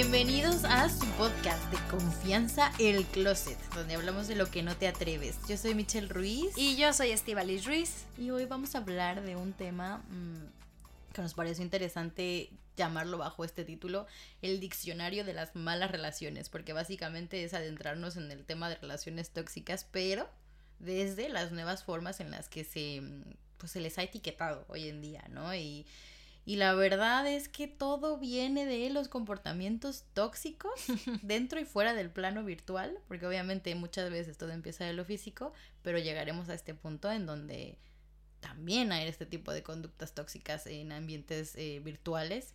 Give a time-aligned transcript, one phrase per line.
[0.00, 4.86] Bienvenidos a su podcast de confianza El Closet, donde hablamos de lo que no te
[4.86, 5.36] atreves.
[5.48, 6.56] Yo soy Michelle Ruiz.
[6.56, 8.04] Y yo soy Estivalis Ruiz.
[8.16, 13.44] Y hoy vamos a hablar de un tema mm, que nos pareció interesante llamarlo bajo
[13.44, 14.06] este título,
[14.40, 19.30] el diccionario de las malas relaciones, porque básicamente es adentrarnos en el tema de relaciones
[19.30, 20.30] tóxicas, pero
[20.78, 24.88] desde las nuevas formas en las que se, mm, pues, se les ha etiquetado hoy
[24.88, 25.52] en día, ¿no?
[25.56, 25.86] Y
[26.48, 30.72] y la verdad es que todo viene de los comportamientos tóxicos
[31.22, 35.52] dentro y fuera del plano virtual, porque obviamente muchas veces todo empieza de lo físico,
[35.82, 37.76] pero llegaremos a este punto en donde
[38.40, 42.54] también hay este tipo de conductas tóxicas en ambientes eh, virtuales.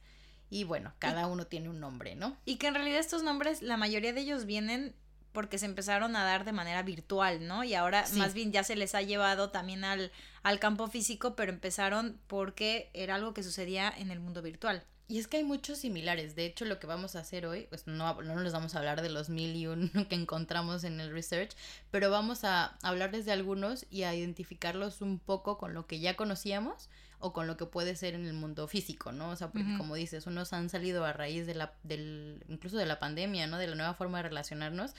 [0.50, 2.36] Y bueno, cada uno tiene un nombre, ¿no?
[2.46, 4.96] Y que en realidad estos nombres, la mayoría de ellos vienen
[5.34, 7.64] porque se empezaron a dar de manera virtual, ¿no?
[7.64, 10.12] Y ahora más bien ya se les ha llevado también al,
[10.44, 14.86] al campo físico, pero empezaron porque era algo que sucedía en el mundo virtual.
[15.08, 16.36] Y es que hay muchos similares.
[16.36, 19.02] De hecho, lo que vamos a hacer hoy, pues no, no les vamos a hablar
[19.02, 21.52] de los mil y un que encontramos en el research,
[21.92, 26.16] pero vamos a hablarles de algunos y a identificarlos un poco con lo que ya
[26.16, 26.90] conocíamos
[27.24, 29.30] o con lo que puede ser en el mundo físico, ¿no?
[29.30, 32.86] O sea, porque como dices, unos han salido a raíz de la, del, incluso de
[32.86, 33.58] la pandemia, ¿no?
[33.58, 34.92] De la nueva forma de relacionarnos.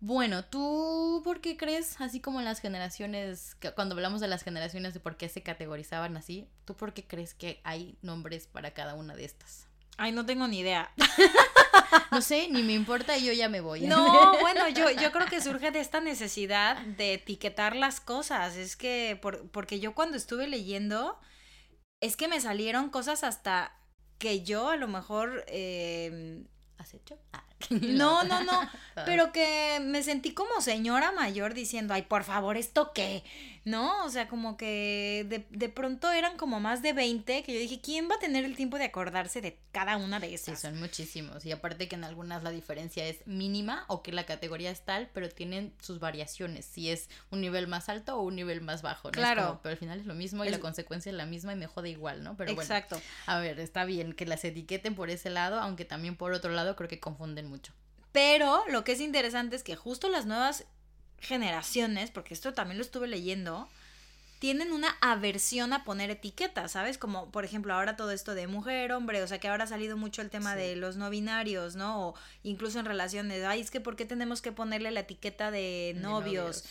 [0.00, 4.94] Bueno, ¿tú por qué crees, así como en las generaciones, cuando hablamos de las generaciones
[4.94, 8.94] de por qué se categorizaban así, ¿tú por qué crees que hay nombres para cada
[8.94, 9.66] una de estas?
[9.98, 10.90] Ay, no tengo ni idea.
[12.10, 13.82] no sé, ni me importa y yo ya me voy.
[13.82, 18.56] No, bueno, yo, yo creo que surge de esta necesidad de etiquetar las cosas.
[18.56, 21.18] Es que, por, porque yo cuando estuve leyendo,
[22.00, 23.72] es que me salieron cosas hasta
[24.18, 25.44] que yo a lo mejor...
[25.48, 26.42] Eh,
[26.78, 27.18] ¿Has hecho?
[27.32, 27.42] Ah.
[27.70, 28.60] No, no, no,
[29.06, 33.24] pero que me sentí como señora mayor diciendo, ay, por favor, ¿esto qué?
[33.66, 34.04] ¿No?
[34.04, 37.80] O sea, como que de, de, pronto eran como más de 20 que yo dije,
[37.80, 40.60] ¿quién va a tener el tiempo de acordarse de cada una de esas?
[40.60, 41.44] Sí, son muchísimos.
[41.44, 45.10] Y aparte que en algunas la diferencia es mínima o que la categoría es tal,
[45.12, 49.08] pero tienen sus variaciones, si es un nivel más alto o un nivel más bajo.
[49.08, 49.12] ¿no?
[49.12, 49.58] Claro.
[49.64, 51.90] pero al final es lo mismo y la consecuencia es la misma y me jode
[51.90, 52.36] igual, ¿no?
[52.36, 53.02] Pero Exacto.
[53.26, 56.76] a ver, está bien que las etiqueten por ese lado, aunque también por otro lado
[56.76, 57.72] creo que confunden mucho.
[58.12, 60.64] Pero lo que es interesante es que justo las nuevas
[61.20, 63.68] generaciones, porque esto también lo estuve leyendo,
[64.38, 66.98] tienen una aversión a poner etiquetas, ¿sabes?
[66.98, 69.96] Como por ejemplo ahora todo esto de mujer, hombre, o sea que ahora ha salido
[69.96, 72.08] mucho el tema de los no binarios, ¿no?
[72.08, 75.94] O incluso en relaciones, ay, es que ¿por qué tenemos que ponerle la etiqueta de
[75.96, 76.64] novios?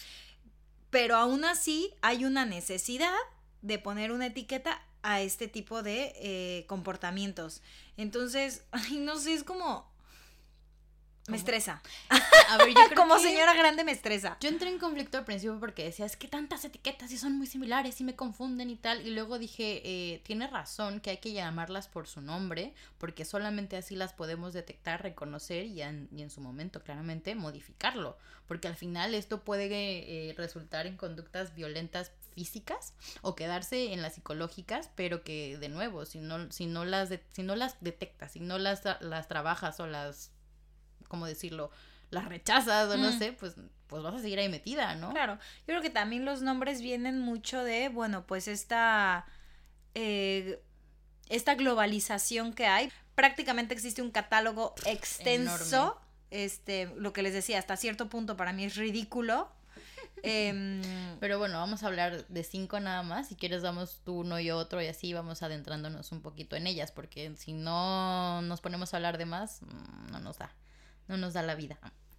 [0.92, 3.16] Pero aún así hay una necesidad
[3.62, 7.62] de poner una etiqueta a este tipo de eh, comportamientos.
[7.98, 9.90] Entonces, ay, no sé, es como
[11.28, 11.82] me estresa.
[12.50, 14.38] A ver, yo Como señora grande me estresa.
[14.40, 17.48] Yo entré en conflicto al principio porque decía, es que tantas etiquetas y son muy
[17.48, 19.06] similares y me confunden y tal.
[19.06, 23.76] Y luego dije, eh, tiene razón que hay que llamarlas por su nombre, porque solamente
[23.76, 28.18] así las podemos detectar, reconocer y en, y en su momento, claramente, modificarlo.
[28.48, 34.16] Porque al final esto puede eh, resultar en conductas violentas físicas o quedarse en las
[34.16, 38.42] psicológicas, pero que de nuevo, si no, si no, las, si no las detectas, si
[38.42, 40.35] no las, las trabajas o las
[41.08, 41.72] ¿cómo decirlo?
[42.10, 43.20] Las rechazas o no mm.
[43.20, 43.56] sé, pues,
[43.88, 45.12] pues vas a seguir ahí metida, ¿no?
[45.12, 49.26] Claro, yo creo que también los nombres vienen mucho de, bueno, pues esta,
[49.94, 50.62] eh,
[51.30, 52.92] esta globalización que hay.
[53.16, 56.00] Prácticamente existe un catálogo extenso.
[56.32, 59.50] Este, lo que les decía, hasta cierto punto para mí es ridículo.
[60.24, 60.82] Em,
[61.20, 63.28] Pero bueno, vamos a hablar de cinco nada más.
[63.28, 66.92] Si quieres, damos tú uno y otro y así vamos adentrándonos un poquito en ellas,
[66.92, 70.52] porque si no nos ponemos a hablar de más, mm, no nos da
[71.08, 71.78] no nos da la vida.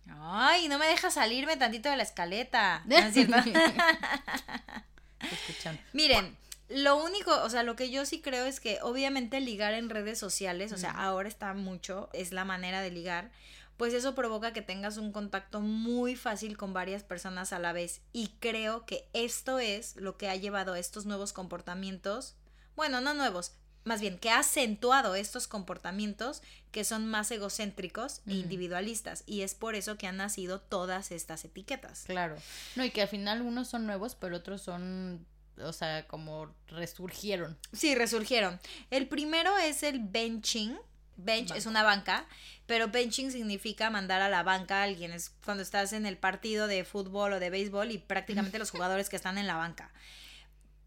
[0.09, 2.85] Ay, no me deja salirme tantito de la escaleta.
[5.93, 6.37] Miren,
[6.69, 10.19] lo único, o sea, lo que yo sí creo es que obviamente ligar en redes
[10.19, 13.31] sociales, o sea, ahora está mucho, es la manera de ligar,
[13.77, 18.01] pues eso provoca que tengas un contacto muy fácil con varias personas a la vez.
[18.13, 22.37] Y creo que esto es lo que ha llevado a estos nuevos comportamientos,
[22.75, 23.53] bueno, no nuevos,
[23.87, 26.43] más bien, que ha acentuado estos comportamientos
[26.73, 29.23] que son más egocéntricos e individualistas.
[29.27, 32.03] Y es por eso que han nacido todas estas etiquetas.
[32.05, 32.37] Claro.
[32.75, 35.25] No, y que al final unos son nuevos, pero otros son,
[35.63, 37.57] o sea, como resurgieron.
[37.73, 38.59] Sí, resurgieron.
[38.91, 40.77] El primero es el benching,
[41.17, 42.27] bench es una banca,
[42.67, 45.13] pero benching significa mandar a la banca a alguien.
[45.13, 49.09] Es cuando estás en el partido de fútbol o de béisbol y prácticamente los jugadores
[49.09, 49.93] que están en la banca.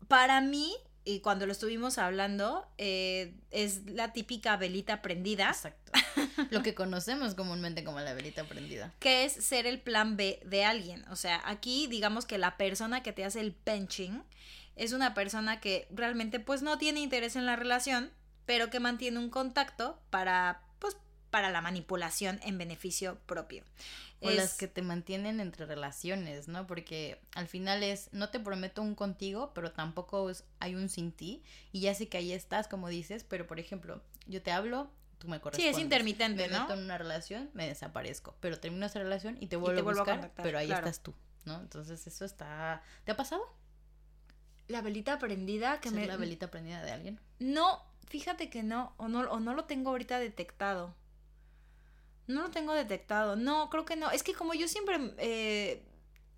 [0.09, 0.75] Para mí,
[1.15, 5.91] y cuando lo estuvimos hablando, eh, es la típica velita prendida, Exacto.
[6.51, 8.93] Lo que conocemos comúnmente como la velita prendida.
[8.99, 11.03] que es ser el plan B de alguien.
[11.09, 14.23] O sea, aquí digamos que la persona que te hace el benching
[14.75, 18.11] es una persona que realmente pues no tiene interés en la relación,
[18.45, 20.61] pero que mantiene un contacto para
[21.29, 23.63] para la manipulación en beneficio propio.
[24.21, 26.67] O Es- las que te mantienen entre relaciones, ¿no?
[26.67, 31.11] Porque al final es, no te prometo un contigo, pero tampoco es- hay un sin
[31.11, 31.43] ti.
[31.71, 35.27] Y ya sé que ahí estás, como dices, pero por ejemplo, yo te hablo, tú
[35.27, 35.75] me Sí, correspondes.
[35.77, 36.61] es intermitente, Me ¿no?
[36.61, 38.35] meto en una relación, me desaparezco.
[38.39, 40.87] Pero termino esa relación y te vuelvo, te vuelvo a buscar, pero ahí claro.
[40.87, 41.13] estás tú,
[41.45, 41.59] ¿no?
[41.61, 42.81] Entonces eso está...
[43.05, 43.41] ¿Te ha pasado?
[44.67, 47.19] La velita prendida que ¿Ser me la velita prendida de alguien?
[47.39, 50.93] No, fíjate que no o, no, o no lo tengo ahorita detectado.
[52.29, 53.35] No lo tengo detectado.
[53.35, 54.09] No, creo que no.
[54.11, 55.83] Es que como yo siempre eh,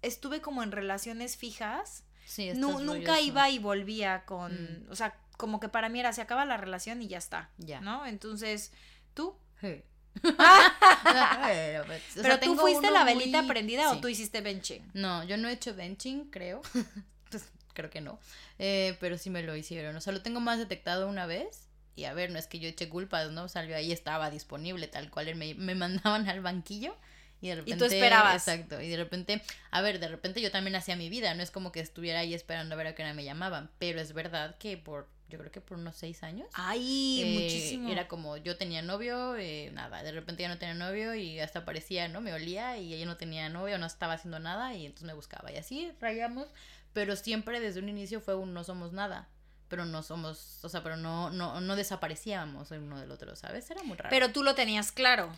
[0.02, 3.22] estuve como en relaciones fijas, Sí, nu- nunca rolloso.
[3.28, 4.54] iba y volvía con...
[4.88, 4.92] Mm.
[4.92, 7.50] O sea, como que para mí era, se acaba la relación y ya está.
[7.58, 7.82] Ya.
[7.82, 8.06] ¿No?
[8.06, 8.72] Entonces,
[9.14, 9.36] tú...
[9.60, 9.82] Sí.
[10.24, 14.90] Pero, pues, o sea, ¿Pero tú fuiste la velita muy- prendida o tú hiciste benching?
[14.94, 16.62] No, yo no he hecho benching, creo.
[17.30, 18.20] pues creo que no.
[18.60, 19.96] Eh, pero sí me lo hicieron.
[19.96, 21.68] O sea, lo tengo más detectado una vez.
[21.96, 23.48] Y a ver, no es que yo eche culpas, ¿no?
[23.48, 25.36] Yo ahí estaba disponible, tal cual.
[25.36, 26.96] Me, me mandaban al banquillo.
[27.42, 27.86] Y de repente.
[27.86, 28.48] esperabas.
[28.48, 28.80] Exacto.
[28.82, 29.42] Y de repente,
[29.72, 31.34] a ver, de repente yo también hacía mi vida.
[31.34, 33.72] No es como que estuviera ahí esperando a ver a qué hora me llamaban.
[33.80, 36.48] Pero es verdad que por, yo creo que por unos seis años.
[36.54, 37.90] Ay, Eh, muchísimo.
[37.90, 41.60] Era como yo tenía novio, eh, nada, de repente ya no tenía novio y hasta
[41.60, 42.22] aparecía, ¿no?
[42.22, 45.52] Me olía y ella no tenía novio, no estaba haciendo nada y entonces me buscaba.
[45.52, 46.48] Y así rayamos,
[46.94, 49.30] pero siempre desde un inicio fue un no somos nada.
[49.72, 53.72] Pero no somos, o sea, pero no, no, no desaparecíamos el uno del otro, ¿sabes?
[53.72, 54.10] Era muy raro.
[54.12, 55.32] Pero tú lo tenías claro.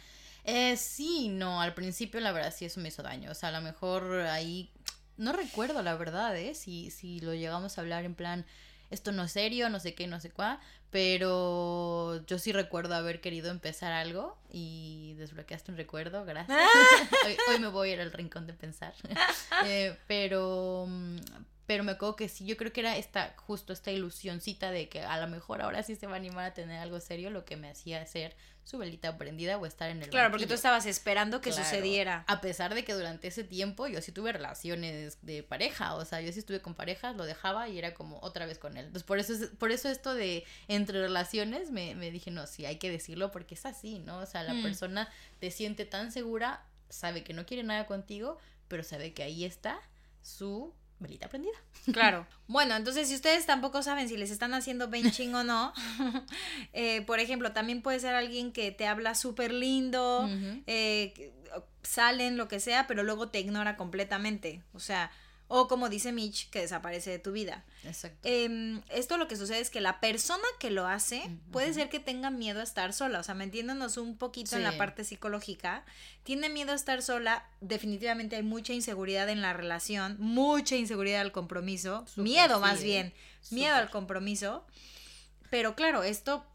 [0.44, 3.32] Eh, sí, no, al principio la verdad sí eso me hizo daño.
[3.32, 4.70] O sea, a lo mejor ahí.
[5.16, 6.56] No recuerdo la verdad, ¿eh?
[6.56, 8.46] Si, si lo llegamos a hablar en plan.
[8.90, 10.60] Esto no es serio, no sé qué, no sé cuá.
[10.92, 16.60] Pero yo sí recuerdo haber querido empezar algo y desbloqueaste un recuerdo, gracias.
[17.26, 18.94] hoy, hoy me voy a ir al rincón de pensar.
[19.66, 20.88] Eh, pero,
[21.66, 25.02] pero me acuerdo que sí, yo creo que era esta, justo esta ilusioncita de que
[25.02, 27.56] a lo mejor ahora sí se va a animar a tener algo serio, lo que
[27.56, 31.42] me hacía hacer su velita prendida o estar en el Claro, porque tú estabas esperando
[31.42, 31.66] que Claro.
[31.66, 32.24] sucediera.
[32.28, 36.22] A pesar de que durante ese tiempo yo sí tuve relaciones de pareja, o sea,
[36.22, 38.86] yo sí estuve con parejas, lo dejaba y era como otra vez con él.
[38.86, 42.66] Entonces, por eso, es- por eso esto de entre relaciones me, me dije, no, sí,
[42.66, 44.20] hay que decirlo porque es así, ¿no?
[44.20, 44.64] O sea, la Mm.
[44.64, 48.38] persona te siente tan segura, sabe que no quiere nada contigo,
[48.70, 49.78] pero sabe que ahí está
[50.22, 51.58] su velita prendida.
[51.92, 52.26] Claro.
[52.46, 55.74] Bueno, entonces si ustedes tampoco saben si les están haciendo benching o no,
[56.74, 60.30] eh, por ejemplo, también puede ser alguien que te habla súper lindo,
[60.68, 61.32] eh,
[61.82, 64.62] salen, lo que sea, pero luego te ignora completamente.
[64.74, 65.10] O sea,
[65.48, 67.64] o como dice Mitch, que desaparece de tu vida.
[67.84, 68.18] Exacto.
[68.24, 71.52] Em, esto lo que sucede es que la persona que lo hace Ujú.
[71.52, 74.78] puede ser que tenga miedo a estar sola, o sea, metiéndonos un poquito en la
[74.78, 75.86] parte psicológica,
[76.24, 81.32] tiene miedo a estar sola, definitivamente hay mucha inseguridad en la relación, mucha inseguridad al
[81.32, 82.86] compromiso, miedo sí, más ¿eh?
[82.86, 83.14] bien,
[83.52, 84.66] miedo al compromiso,
[85.50, 86.46] pero claro, esto,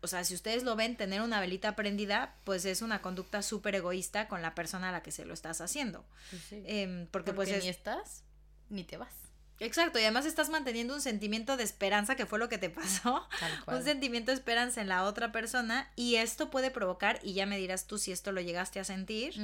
[0.00, 3.76] o sea, si ustedes lo ven, tener una velita prendida, pues es una conducta súper
[3.76, 6.62] egoísta con la persona a la que se lo estás haciendo, Pues sí.
[6.66, 7.62] Em, porque, Porque pues es...
[7.62, 8.24] ni estás
[8.70, 9.12] ni te vas.
[9.60, 13.26] Exacto, y además estás manteniendo un sentimiento de esperanza que fue lo que te pasó.
[13.40, 13.78] Tal cual.
[13.78, 17.58] Un sentimiento de esperanza en la otra persona y esto puede provocar, y ya me
[17.58, 19.34] dirás tú si esto lo llegaste a sentir,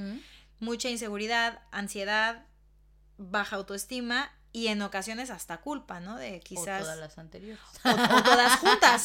[0.60, 2.46] mucha inseguridad, ansiedad,
[3.18, 6.16] baja autoestima y en ocasiones hasta culpa, ¿no?
[6.16, 6.82] De O quizás...
[6.82, 7.60] todas las anteriores.
[7.84, 9.04] o- o todas juntas.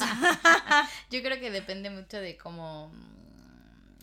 [1.09, 2.91] Yo creo que depende mucho de cómo,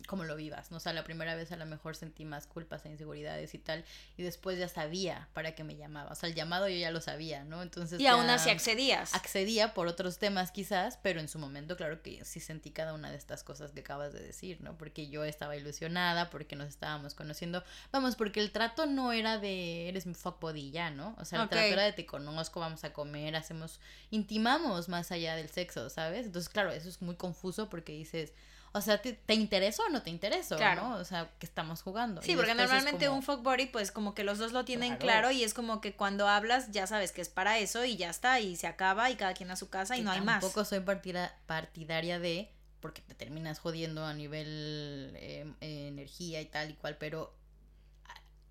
[0.06, 0.78] cómo lo vivas, ¿no?
[0.78, 3.84] O sea, la primera vez a lo mejor sentí más culpas e inseguridades y tal,
[4.16, 6.12] y después ya sabía para qué me llamaba.
[6.12, 7.62] O sea, el llamado yo ya lo sabía, ¿no?
[7.62, 8.00] Entonces.
[8.00, 9.14] y aún así accedías.
[9.14, 13.10] Accedía por otros temas quizás, pero en su momento claro que sí sentí cada una
[13.10, 14.76] de estas cosas que acabas de decir, ¿no?
[14.78, 19.88] Porque yo estaba ilusionada, porque nos estábamos conociendo, vamos, porque el trato no era de
[19.88, 21.16] eres mi fuck body ya, ¿no?
[21.18, 25.36] O sea, el trato era de te conozco, vamos a comer, hacemos, intimamos más allá
[25.36, 26.26] del sexo, ¿sabes?
[26.26, 28.32] Entonces, claro, eso es muy confuso porque dices,
[28.76, 30.56] o sea, ¿te, te intereso o no te intereso?
[30.56, 30.82] Claro.
[30.88, 30.96] ¿no?
[30.96, 32.22] O sea, que estamos jugando.
[32.22, 34.96] Sí, Y porque normalmente como- un fuck body, pues como que los dos lo tienen
[34.96, 35.02] Claro.
[35.02, 38.10] claro y es como que cuando hablas ya sabes que es para eso y ya
[38.10, 40.40] está y se acaba y cada quien a su casa y no hay más.
[40.40, 46.46] Tampoco soy partida- partidaria de, porque te terminas jodiendo a nivel eh, eh, energía y
[46.46, 47.34] tal y cual, pero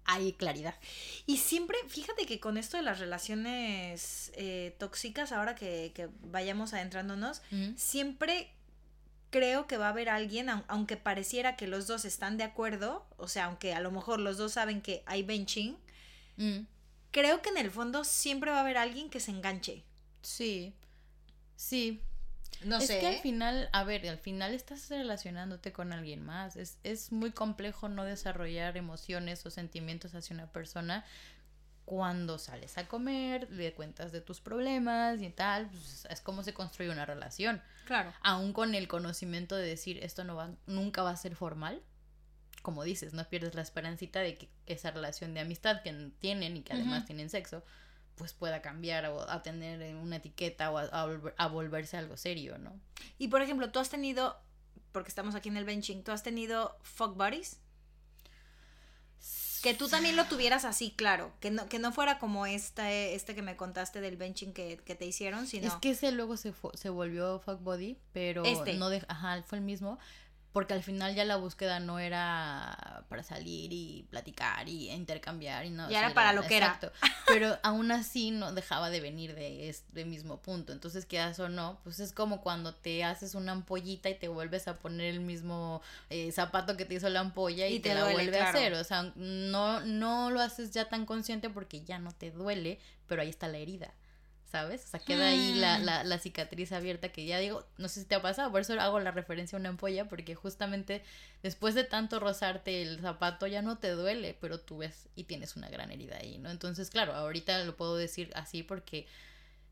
[0.08, 0.75] hay claridad.
[1.25, 6.74] Y siempre, fíjate que con esto de las relaciones eh, tóxicas, ahora que, que vayamos
[6.74, 7.41] adentrándonos,
[7.75, 8.51] siempre
[9.36, 13.06] creo que va a haber alguien, au- aunque pareciera que los dos están de acuerdo,
[13.18, 15.77] o sea, aunque a lo mejor los dos saben que hay benching,
[16.38, 16.65] Mm,
[17.12, 19.84] creo que en el fondo siempre va a haber alguien que se enganche.
[20.22, 20.74] sí,
[21.56, 22.01] sí.
[22.63, 23.00] No es sé.
[23.00, 23.20] que al ¿eh?
[23.22, 26.56] final, a ver, al final estás relacionándote con alguien más.
[26.56, 31.06] Es, es muy complejo no desarrollar emociones o sentimientos hacia una persona
[31.86, 35.68] cuando sales a comer, le cuentas de tus problemas y tal.
[35.70, 37.62] pues, es como se construye una relación.
[37.86, 38.12] Claro.
[38.22, 41.82] Aún con el conocimiento de decir esto no va, nunca va a ser formal.
[42.63, 46.63] Como dices, no pierdes la esperancita de que esa relación de amistad que tienen y
[46.63, 47.63] que además tienen sexo,
[48.15, 52.58] pues pueda cambiar o a tener una etiqueta o a, a a volverse algo serio,
[52.58, 52.80] ¿no?
[53.20, 54.42] Y por ejemplo, tú has tenido,
[54.92, 57.60] porque estamos aquí en el benching, tú has tenido fuck buddies.
[59.65, 61.31] Que tú también lo tuvieras así, claro.
[61.39, 64.93] Que no, que no fuera como este, este que me contaste del benching que, que
[64.93, 65.65] te hicieron, sino.
[65.67, 68.75] Es que ese luego se, se volvió fuck body, pero Este.
[68.75, 69.98] no de, ajá, fue el mismo,
[70.55, 75.69] porque al final ya la búsqueda no era para salir y platicar y intercambiar y
[75.69, 75.89] no.
[75.89, 76.79] Ya era para lo que era.
[77.27, 80.71] Pero aún así no dejaba de venir de este mismo punto.
[80.71, 84.69] Entonces, quedas o no, pues es como cuando te haces una ampollita y te vuelves
[84.69, 87.95] a poner el mismo eh, zapato que te hizo la ampolla y, Y te, te
[87.95, 88.45] la duele, vuelve claro.
[88.45, 88.74] a hacer.
[88.75, 93.21] O sea, no, no lo haces ya tan consciente porque ya no te duele, pero
[93.21, 93.93] ahí está la herida.
[94.55, 94.85] ¿Sabes?
[94.85, 98.05] O sea, queda ahí la, la, la cicatriz abierta que ya digo, no sé si
[98.05, 101.03] te ha pasado, por eso hago la referencia a una ampolla, porque justamente
[101.43, 105.57] después de tanto rozarte el zapato ya no te duele, pero tú ves y tienes
[105.57, 106.50] una gran herida ahí, ¿no?
[106.50, 109.07] Entonces, claro, ahorita lo puedo decir así porque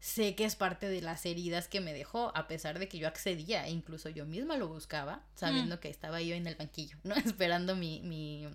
[0.02, 3.08] sé que es parte de las heridas que me dejó, a pesar de que yo
[3.08, 7.16] accedía, incluso yo misma lo buscaba, sabiendo que estaba yo en el banquillo, ¿no?
[7.26, 8.02] Esperando mi...
[8.02, 8.50] mi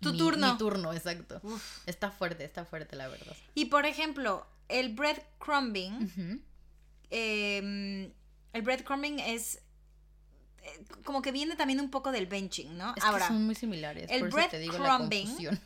[0.00, 0.52] Tu mi- turno.
[0.52, 1.40] Mi turno, exacto.
[1.42, 1.78] Uf.
[1.86, 3.34] Está fuerte, está fuerte, la verdad.
[3.54, 6.04] Y por ejemplo, el breadcrumbing.
[6.04, 6.40] Ujú.
[7.10, 8.12] eh,
[8.52, 9.60] el breadcrumbing es.
[10.62, 12.94] eh, Como que viene también un poco del benching, ¿no?
[12.96, 15.60] Es Ahora, que son muy similares, el por eso te digo la confusión.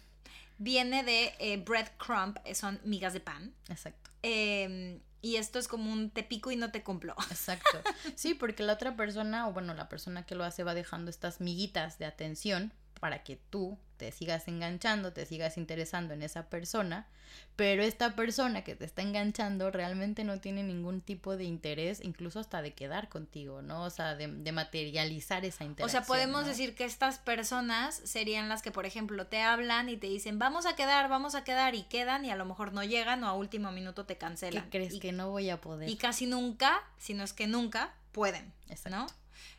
[0.58, 3.54] viene de eh, breadcrumb, eh, son migas de pan.
[3.68, 4.10] Exacto.
[4.22, 7.14] eh, y esto es como un te pico y no te cumplo.
[7.30, 7.82] Exacto.
[8.14, 11.40] Sí, porque la otra persona, o bueno, la persona que lo hace va dejando estas
[11.42, 17.06] miguitas de atención para que tú te sigas enganchando, te sigas interesando en esa persona,
[17.54, 22.40] pero esta persona que te está enganchando realmente no tiene ningún tipo de interés, incluso
[22.40, 23.82] hasta de quedar contigo, ¿no?
[23.84, 26.02] O sea, de, de materializar esa O interacción.
[26.02, 26.48] sea, podemos ¿no?
[26.48, 30.64] decir que estas personas serían las que, por ejemplo, te hablan y te dicen, vamos
[30.64, 33.34] a quedar, vamos a quedar, y quedan y a lo mejor no llegan o a
[33.34, 34.70] último minuto te ¿Qué cancelan.
[34.70, 35.88] crees y, que no voy a poder?
[35.90, 38.96] y casi nunca, si no es que nunca, pueden, Exacto.
[38.96, 39.06] ¿no?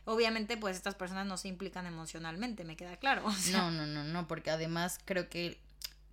[0.04, 3.24] Obviamente, pues estas personas no se implican emocionalmente, me queda claro.
[3.26, 5.58] o sea, No, no, no, no, porque además creo que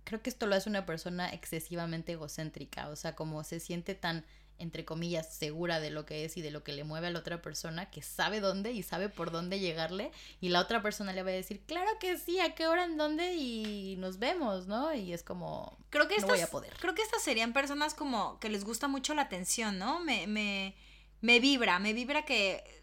[0.04, 4.24] creo que esto lo hace una persona excesivamente egocéntrica, o sea, como se siente tan
[4.58, 7.20] entre comillas segura de lo que es y de lo que le mueve a la
[7.20, 11.22] otra persona, que sabe dónde y sabe por dónde llegarle y la otra persona le
[11.22, 14.92] va a decir, "Claro que sí, a qué hora, en dónde y nos vemos", ¿no?
[14.94, 16.74] Y es como Creo que No estas, voy a poder.
[16.78, 20.00] creo que estas serían personas como que les gusta mucho la atención, ¿no?
[20.00, 20.74] Me, me,
[21.22, 22.79] me vibra, me vibra que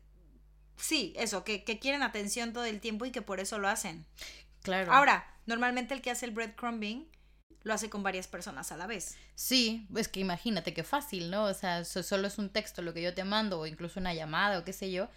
[0.77, 4.05] sí, eso, que, que quieren atención todo el tiempo y que por eso lo hacen.
[4.61, 4.91] claro.
[4.93, 7.07] Ahora, normalmente el que hace el breadcrumbing
[7.63, 9.17] lo hace con varias personas a la vez.
[9.35, 11.43] Sí, es que imagínate qué fácil, ¿no?
[11.45, 14.13] O sea, so- solo es un texto lo que yo te mando o incluso una
[14.13, 15.09] llamada o qué sé yo.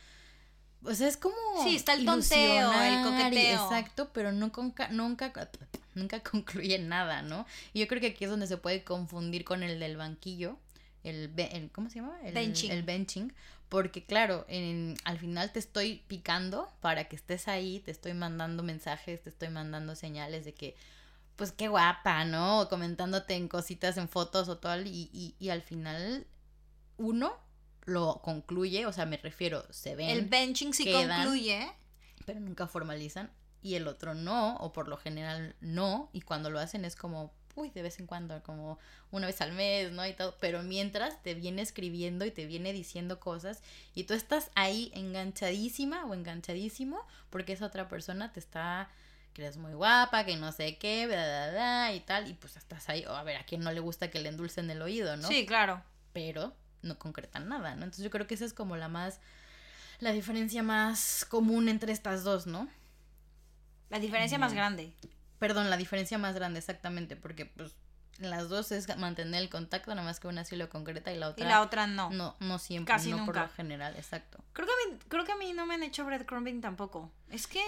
[0.83, 3.63] O sea, es como Sí, está el tonteo, el coqueteo.
[3.65, 5.33] exacto, pero no conca- nunca
[5.95, 7.47] nunca concluye nada, ¿no?
[7.73, 10.59] Y yo creo que aquí es donde se puede confundir con el del banquillo,
[11.05, 12.19] el, ¿cómo se llama?
[12.23, 12.71] El Benching.
[12.71, 13.33] El benching,
[13.69, 18.63] porque claro, en, al final te estoy picando para que estés ahí, te estoy mandando
[18.63, 20.77] mensajes, te estoy mandando señales de que
[21.37, 22.61] pues qué guapa, ¿no?
[22.61, 26.27] O comentándote en cositas, en fotos o tal, y, y, y al final
[26.99, 27.35] uno
[27.87, 31.23] lo concluye, o sea, me refiero, se ven, el benching sí quedan.
[31.23, 31.73] concluye.
[32.27, 33.31] pero nunca formalizan,
[33.63, 37.33] y el otro no, o por lo general no, y cuando lo hacen es como,
[37.55, 38.79] uy, de vez en cuando, como
[39.11, 40.07] una vez al mes, ¿no?
[40.07, 43.63] Y todo, pero mientras te viene escribiendo y te viene diciendo cosas,
[43.95, 48.89] y tú estás ahí enganchadísima o enganchadísimo, porque esa otra persona te está
[49.33, 52.57] que eres muy guapa, que no sé qué, bla, bla, bla, y tal, y pues
[52.57, 55.17] estás ahí, o a ver, a quién no le gusta que le endulcen el oído,
[55.17, 55.29] ¿no?
[55.29, 55.83] Sí, claro.
[56.13, 56.53] Pero
[56.83, 57.85] no concretan nada, ¿no?
[57.85, 59.21] Entonces yo creo que esa es como la más,
[60.01, 62.69] la diferencia más común entre estas dos, ¿no?
[63.89, 64.57] La diferencia más Ujú.
[64.57, 64.93] grande.
[65.41, 67.75] Perdón, la diferencia más grande, exactamente, porque pues
[68.19, 71.27] las dos es mantener el contacto, nada más que una sí lo concreta y la
[71.29, 72.11] Y otra la otra no.
[72.11, 73.43] no, no siempre, Casi no por nunca.
[73.45, 74.45] lo general, exacto.
[74.53, 77.11] Creo que, a mí, creo que a mí no me han hecho breadcrumbing tampoco.
[77.31, 77.61] Es que.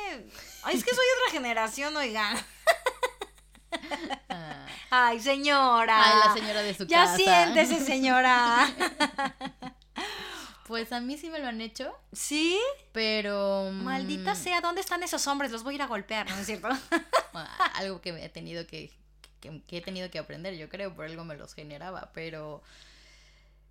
[0.62, 2.37] Ay, es que soy otra generación, oigan.
[4.29, 4.67] Ah.
[4.91, 5.99] Ay, señora.
[6.05, 7.17] Ay, la señora de su Ya casa.
[7.17, 8.69] siéntese, señora.
[10.73, 11.95] Pues a mí sí me lo han hecho.
[12.14, 12.59] ¿Sí?
[12.93, 13.71] Pero.
[13.73, 15.52] Maldita sea, ¿dónde están esos hombres?
[15.52, 16.69] Los voy a ir a golpear, ¿no es cierto?
[17.75, 18.91] algo que he tenido que,
[19.41, 22.62] que, que he tenido que aprender, yo creo, por algo me los generaba, pero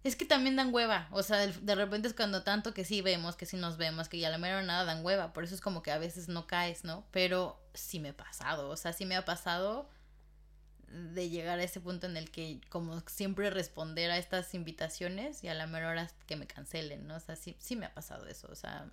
[0.03, 3.35] es que también dan hueva, o sea, de, repente es cuando tanto que sí vemos,
[3.35, 5.81] que sí nos vemos, que ya la mera nada dan hueva, por eso es como
[5.81, 7.07] que a veces no caes, ¿no?
[7.09, 9.89] Pero sí me ha pasado, o sea, sí me ha pasado
[10.91, 15.47] de llegar a ese punto en el que como siempre responder a estas invitaciones y
[15.47, 17.15] a la mera hora que me cancelen, ¿no?
[17.15, 18.89] O sea, sí, sí me ha pasado eso, o sea,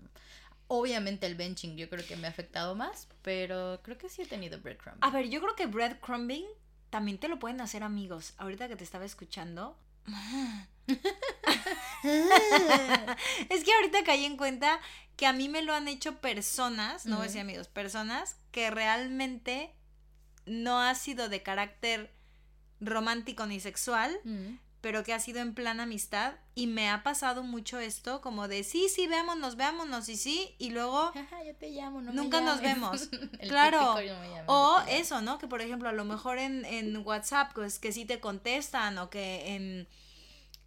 [0.69, 4.27] obviamente el benching yo creo que me ha afectado más, pero creo que sí he
[4.27, 5.03] tenido breadcrumbing.
[5.03, 6.47] A ver, yo creo que breadcrumbing
[6.91, 8.35] también te lo pueden hacer amigos.
[8.39, 9.77] Ahorita que te estaba escuchando,
[13.49, 14.81] es que ahorita caí en cuenta
[15.17, 18.71] que a mí me lo han hecho personas, no voy a decir amigos, personas que
[18.71, 19.75] realmente
[20.49, 22.13] no ha sido de carácter
[22.81, 24.19] romántico ni sexual,
[24.81, 28.63] pero que ha sido en plan amistad y me ha pasado mucho esto como de
[28.63, 31.13] sí, sí, veámonos, veámonos y sí, y luego
[31.47, 33.09] yo te llamo, nunca nos vemos.
[33.49, 33.97] claro.
[34.47, 35.39] o eso, ¿no?
[35.39, 39.11] Que por ejemplo, a lo mejor en, en WhatsApp, pues que sí te contestan o
[39.11, 39.89] que en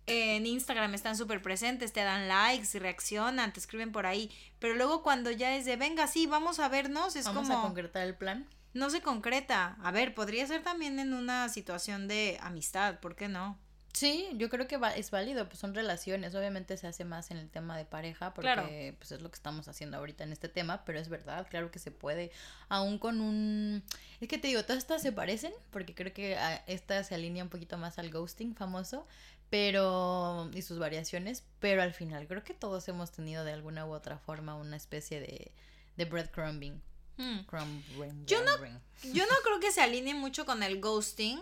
[0.08, 5.04] en Instagram están súper presentes, te dan likes, reaccionan, te escriben por ahí, pero luego
[5.04, 7.42] cuando ya es de, venga, sí, vamos a vernos, es como...
[7.42, 8.48] Vamos a concretar el plan.
[8.74, 9.78] No se concreta.
[9.82, 13.58] A ver, podría ser también en una situación de amistad, ¿por qué no?
[13.94, 17.50] Sí, yo creo que es válido, pues son relaciones, obviamente se hace más en el
[17.50, 20.98] tema de pareja, porque pues es lo que estamos haciendo ahorita en este tema, pero
[20.98, 22.32] es verdad, claro que se puede,
[22.70, 23.84] aún con un...
[24.22, 26.38] Es que te digo, todas estas se parecen, porque creo que
[26.68, 29.06] esta se alinea un poquito más al ghosting famoso,
[29.50, 33.92] pero y sus variaciones, pero al final creo que todos hemos tenido de alguna u
[33.92, 35.52] otra forma una especie de,
[35.98, 36.82] de breadcrumbing.
[37.22, 38.26] Hmm.
[38.26, 38.52] yo, no,
[39.14, 41.40] yo no creo que se alinee mucho con el ghosting.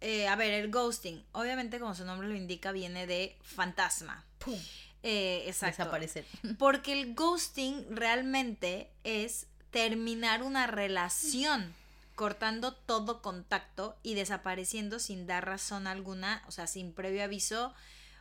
[0.00, 4.24] Eh, a ver, el ghosting, obviamente como su nombre lo indica, viene de fantasma.
[4.38, 4.58] ¡Pum!
[5.02, 5.82] Eh, exacto.
[5.82, 6.26] Desaparecer.
[6.58, 11.74] Porque el ghosting realmente es terminar una relación
[12.14, 17.74] cortando todo contacto y desapareciendo sin dar razón alguna, o sea, sin previo aviso.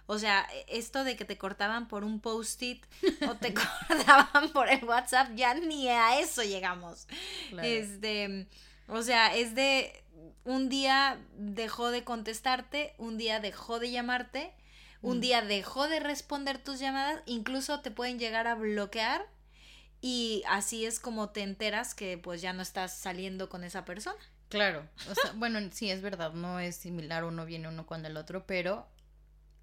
[0.06, 2.86] O sea, e, esto de que te cortaban por un post-it
[3.28, 3.54] o te
[3.90, 7.08] cortaban por el WhatsApp, ya ni a eso llegamos.
[7.62, 8.48] Este,
[8.88, 10.04] o sea, es de
[10.44, 14.54] un día dejó de contestarte, un día dejó de llamarte,
[15.02, 15.22] un mm.
[15.22, 19.26] día dejó de responder tus llamadas, incluso te pueden llegar a bloquear
[20.02, 24.20] y así es como te enteras que pues ya no estás saliendo con esa persona.
[24.50, 28.18] Claro, o sea, bueno, sí, es verdad, no es similar, uno viene uno con el
[28.18, 28.86] otro, pero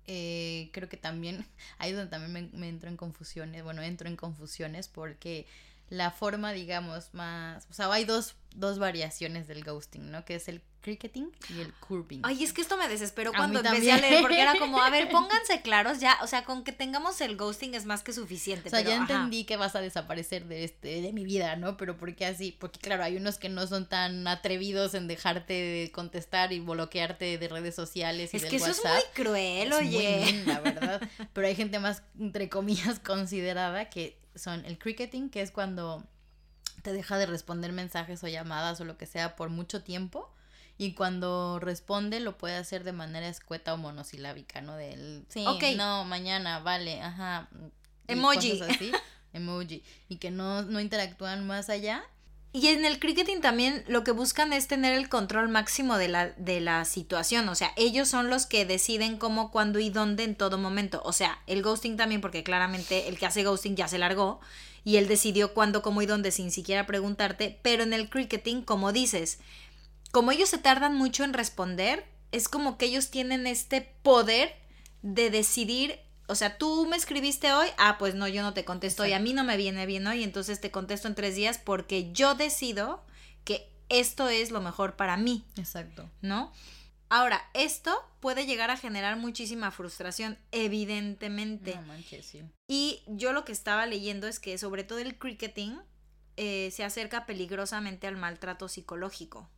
[0.06, 1.46] eh, creo que también,
[1.78, 5.46] ahí es donde también me, me entro en confusiones, bueno, entro en confusiones porque
[5.90, 10.24] la forma, digamos, más, o sea, hay dos, dos variaciones del ghosting, ¿no?
[10.24, 12.20] Que es el cricketing y el curving.
[12.22, 15.08] Ay, es que esto me desesperó cuando empecé a leer, porque era como, a ver,
[15.10, 18.68] pónganse claros ya, o sea, con que tengamos el ghosting es más que suficiente.
[18.68, 21.76] O sea, ya entendí que vas a desaparecer de este, de mi vida, ¿no?
[21.76, 22.56] Pero ¿por qué así?
[22.58, 27.38] Porque claro, hay unos que no son tan atrevidos en dejarte de contestar y bloquearte
[27.38, 30.20] de redes sociales y es del que eso es muy cruel, oye.
[30.20, 31.08] Muy la verdad.
[31.32, 36.06] Pero hay gente más, entre comillas, considerada que son el cricketing, que es cuando
[36.82, 40.32] te deja de responder mensajes o llamadas o lo que sea por mucho tiempo
[40.80, 44.76] y cuando responde lo puede hacer de manera escueta o monosilábica, ¿no?
[44.76, 45.44] Del sí,
[45.76, 47.50] no, mañana, vale, ajá.
[48.08, 48.58] Emoji.
[48.62, 48.90] Así,
[49.34, 49.82] emoji.
[50.08, 52.02] Y que no, no interactúan más allá.
[52.54, 56.30] Y en el cricketing también lo que buscan es tener el control máximo de la,
[56.30, 57.50] de la situación.
[57.50, 61.02] O sea, ellos son los que deciden cómo, cuándo y dónde en todo momento.
[61.04, 64.40] O sea, el ghosting también, porque claramente el que hace ghosting ya se largó
[64.82, 67.58] y él decidió cuándo, cómo y dónde sin siquiera preguntarte.
[67.60, 69.40] Pero en el cricketing, como dices,
[70.10, 74.54] como ellos se tardan mucho en responder, es como que ellos tienen este poder
[75.02, 79.02] de decidir, o sea, tú me escribiste hoy, ah, pues no, yo no te contesto
[79.02, 82.12] hoy, a mí no me viene bien hoy, entonces te contesto en tres días porque
[82.12, 83.04] yo decido
[83.44, 85.44] que esto es lo mejor para mí.
[85.56, 86.08] Exacto.
[86.20, 86.52] ¿No?
[87.08, 91.74] Ahora, esto puede llegar a generar muchísima frustración, evidentemente.
[91.74, 92.42] No manches, sí.
[92.68, 95.80] Y yo lo que estaba leyendo es que sobre todo el cricketing
[96.36, 99.50] eh, se acerca peligrosamente al maltrato psicológico.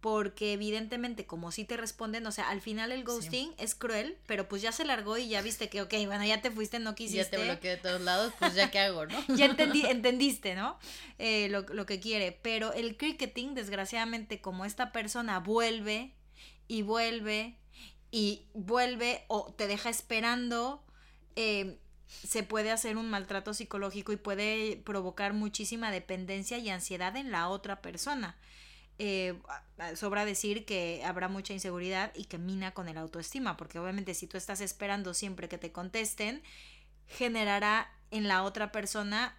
[0.00, 4.48] Porque evidentemente, como si te responden, o sea, al final el ghosting es cruel, pero
[4.48, 7.22] pues ya se largó y ya viste que, ok, bueno, ya te fuiste, no quisiste.
[7.22, 9.16] Ya te bloqueé de todos lados, pues ya qué hago, ¿no?
[9.34, 10.78] ya entendí, entendiste, ¿no?
[11.18, 12.32] Eh, lo, lo que quiere.
[12.32, 16.12] Pero el cricketing, desgraciadamente, como esta persona vuelve
[16.68, 17.56] y vuelve
[18.10, 20.84] y vuelve o te deja esperando,
[21.34, 27.32] eh, se puede hacer un maltrato psicológico y puede provocar muchísima dependencia y ansiedad en
[27.32, 28.36] la otra persona.
[28.98, 29.34] Eh,
[29.96, 34.26] sobra decir que habrá mucha inseguridad y que mina con el autoestima, porque obviamente si
[34.26, 36.42] tú estás esperando siempre que te contesten,
[37.08, 39.36] generará en la otra persona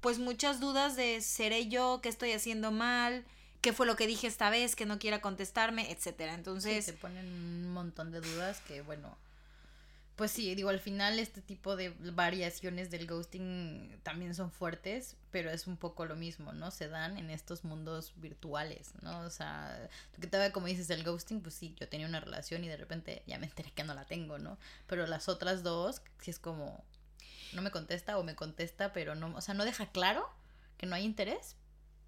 [0.00, 3.24] pues muchas dudas de seré yo, qué estoy haciendo mal,
[3.60, 6.34] qué fue lo que dije esta vez, que no quiera contestarme, etcétera.
[6.34, 9.16] Entonces, se ponen un montón de dudas que bueno,
[10.16, 15.50] pues sí, digo, al final este tipo de variaciones del ghosting también son fuertes, pero
[15.50, 16.70] es un poco lo mismo, ¿no?
[16.70, 19.20] Se dan en estos mundos virtuales, ¿no?
[19.20, 19.88] O sea,
[20.20, 23.22] que todavía como dices el ghosting, pues sí, yo tenía una relación y de repente
[23.26, 24.58] ya me enteré que no la tengo, ¿no?
[24.86, 26.84] Pero las otras dos, sí es como,
[27.54, 30.28] no me contesta o me contesta, pero no, o sea, no deja claro
[30.76, 31.56] que no hay interés,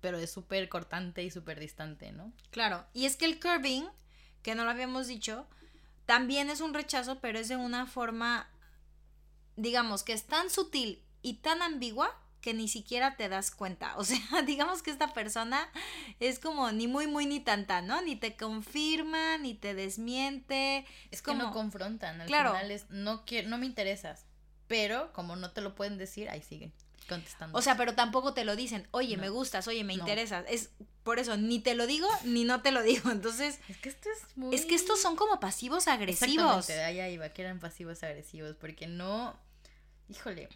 [0.03, 2.33] pero es súper cortante y súper distante, ¿no?
[2.51, 3.87] Claro, y es que el curving,
[4.43, 5.47] que no lo habíamos dicho,
[6.07, 8.49] también es un rechazo, pero es de una forma,
[9.57, 13.95] digamos, que es tan sutil y tan ambigua que ni siquiera te das cuenta.
[13.99, 15.69] O sea, digamos que esta persona
[16.21, 18.03] es como ni muy, muy, ni tanta, ¿no?
[18.03, 20.87] Ni te confirma, ni te desmiente.
[21.11, 21.39] Es, como...
[21.39, 22.21] Que no confrontan.
[22.21, 22.53] Al claro.
[22.53, 24.27] final es, no, quiero, no me interesas.
[24.67, 26.73] Pero como no te lo pueden decir, ahí siguen
[27.09, 27.57] contestando.
[27.57, 30.45] O sea, pero tampoco te lo dicen, oye, me gustas, oye, me interesas.
[30.49, 30.71] Es
[31.03, 33.11] por eso, ni te lo digo, ni no te lo digo.
[33.13, 33.61] Entonces.
[33.69, 34.55] Es que esto es muy.
[34.55, 36.31] Es que estos son como pasivos agresivos.
[36.31, 38.57] Exactamente, allá iba, que eran pasivos agresivos.
[38.59, 39.39] Porque no.
[40.09, 40.49] Híjole.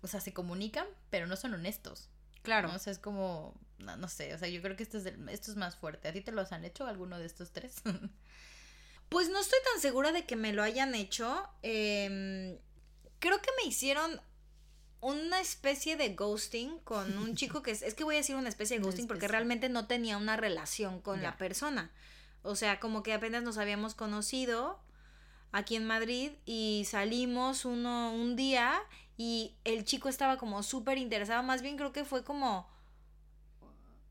[0.00, 2.08] O sea, se comunican, pero no son honestos.
[2.42, 2.72] Claro.
[2.74, 3.54] O sea, es como.
[3.78, 4.34] No, sé.
[4.34, 6.08] O sea, yo creo que esto es, esto es más fuerte.
[6.08, 7.82] ¿A ti te los han hecho alguno de estos tres?
[9.10, 11.46] pues no estoy tan segura de que me lo hayan hecho.
[11.62, 12.58] Eh,
[13.18, 14.20] creo que me hicieron
[15.06, 18.48] una especie de ghosting con un chico que es, es que voy a decir una
[18.48, 21.92] especie de ghosting porque realmente no tenía una relación con la persona.
[22.42, 24.80] O sea, como que apenas nos habíamos conocido
[25.52, 28.80] aquí en Madrid y salimos uno un día
[29.16, 32.68] y el chico estaba como súper interesado, más bien creo que fue como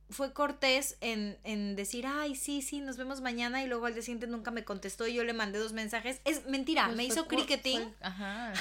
[0.10, 4.04] fue cortés en, en, decir, ay, sí, sí, nos vemos mañana y luego al día
[4.04, 6.22] siguiente nunca me contestó y yo le mandé dos mensajes.
[6.26, 7.94] Es mentira, pues me hizo cricketing.
[8.02, 8.54] ajá,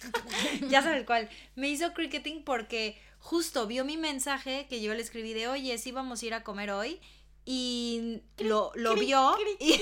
[0.68, 1.28] ya sabes cuál.
[1.56, 5.92] Me hizo cricketing porque justo vio mi mensaje que yo le escribí de, oye, sí
[5.92, 7.00] vamos a ir a comer hoy.
[7.50, 9.80] Y lo, lo vio y,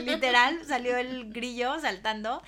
[0.00, 2.42] literal salió el grillo saltando.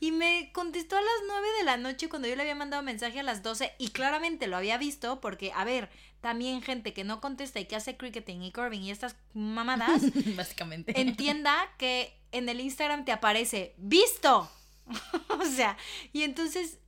[0.00, 3.20] Y me contestó a las 9 de la noche cuando yo le había mandado mensaje
[3.20, 7.20] a las 12 y claramente lo había visto porque, a ver, también gente que no
[7.20, 10.02] contesta y que hace cricketing y curving y estas mamadas,
[10.36, 14.50] básicamente, entienda que en el Instagram te aparece visto.
[15.28, 15.78] o sea,
[16.12, 16.80] y entonces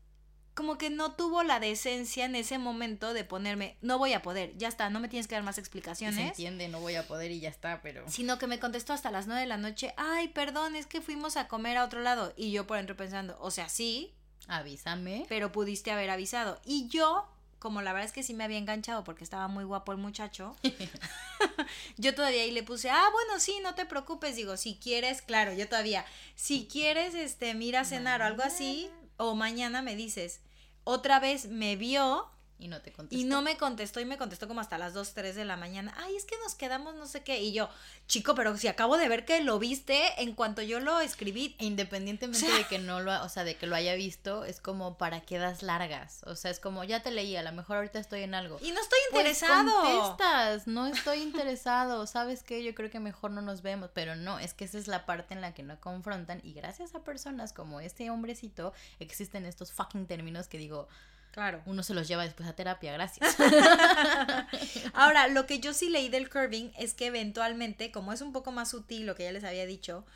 [0.57, 4.57] como que no tuvo la decencia en ese momento de ponerme, no voy a poder,
[4.57, 6.17] ya está, no me tienes que dar más explicaciones.
[6.17, 8.09] Se entiende, no voy a poder y ya está, pero...
[8.09, 11.37] Sino que me contestó hasta las nueve de la noche, ay, perdón, es que fuimos
[11.37, 12.33] a comer a otro lado.
[12.39, 14.15] Y yo por dentro pensando, o sea, sí.
[14.49, 15.27] Avísame.
[15.29, 16.59] Pero pudiste haber avisado.
[16.65, 19.91] Y yo como la verdad es que sí me había enganchado porque estaba muy guapo
[19.91, 20.55] el muchacho,
[21.97, 25.53] yo todavía ahí le puse, ah, bueno, sí, no te preocupes, digo, si quieres, claro,
[25.53, 30.41] yo todavía, si quieres, este, mira a cenar o algo así, o mañana me dices,
[30.87, 33.21] otra vez me vio y no te contestó.
[33.21, 35.95] Y no me contestó y me contestó como hasta las 2, 3 de la mañana.
[35.99, 37.41] Ay, es que nos quedamos no sé qué.
[37.41, 37.69] Y yo,
[38.07, 41.55] chico, pero si acabo de ver que lo viste en cuanto yo lo escribí.
[41.59, 45.21] Independientemente de que no lo, o sea, de que lo haya visto, es como para
[45.21, 46.23] quedas largas.
[46.27, 48.59] O sea, es como, ya te leí, a lo mejor ahorita estoy en algo.
[48.63, 49.83] Y no estoy pues interesado.
[49.83, 52.07] contestas, no estoy interesado.
[52.07, 52.65] ¿Sabes qué?
[52.65, 53.91] Yo creo que mejor no nos vemos.
[53.93, 56.41] Pero no, es que esa es la parte en la que no confrontan.
[56.43, 60.89] Y gracias a personas como este hombrecito, existen estos fucking términos que digo
[61.37, 61.61] Claro.
[61.67, 63.37] Uno se los lleva después a terapia, gracias.
[64.95, 68.53] Ahora, lo que yo sí leí del curving es que eventualmente, como es un poco
[68.53, 70.07] más sutil lo que ya les había dicho,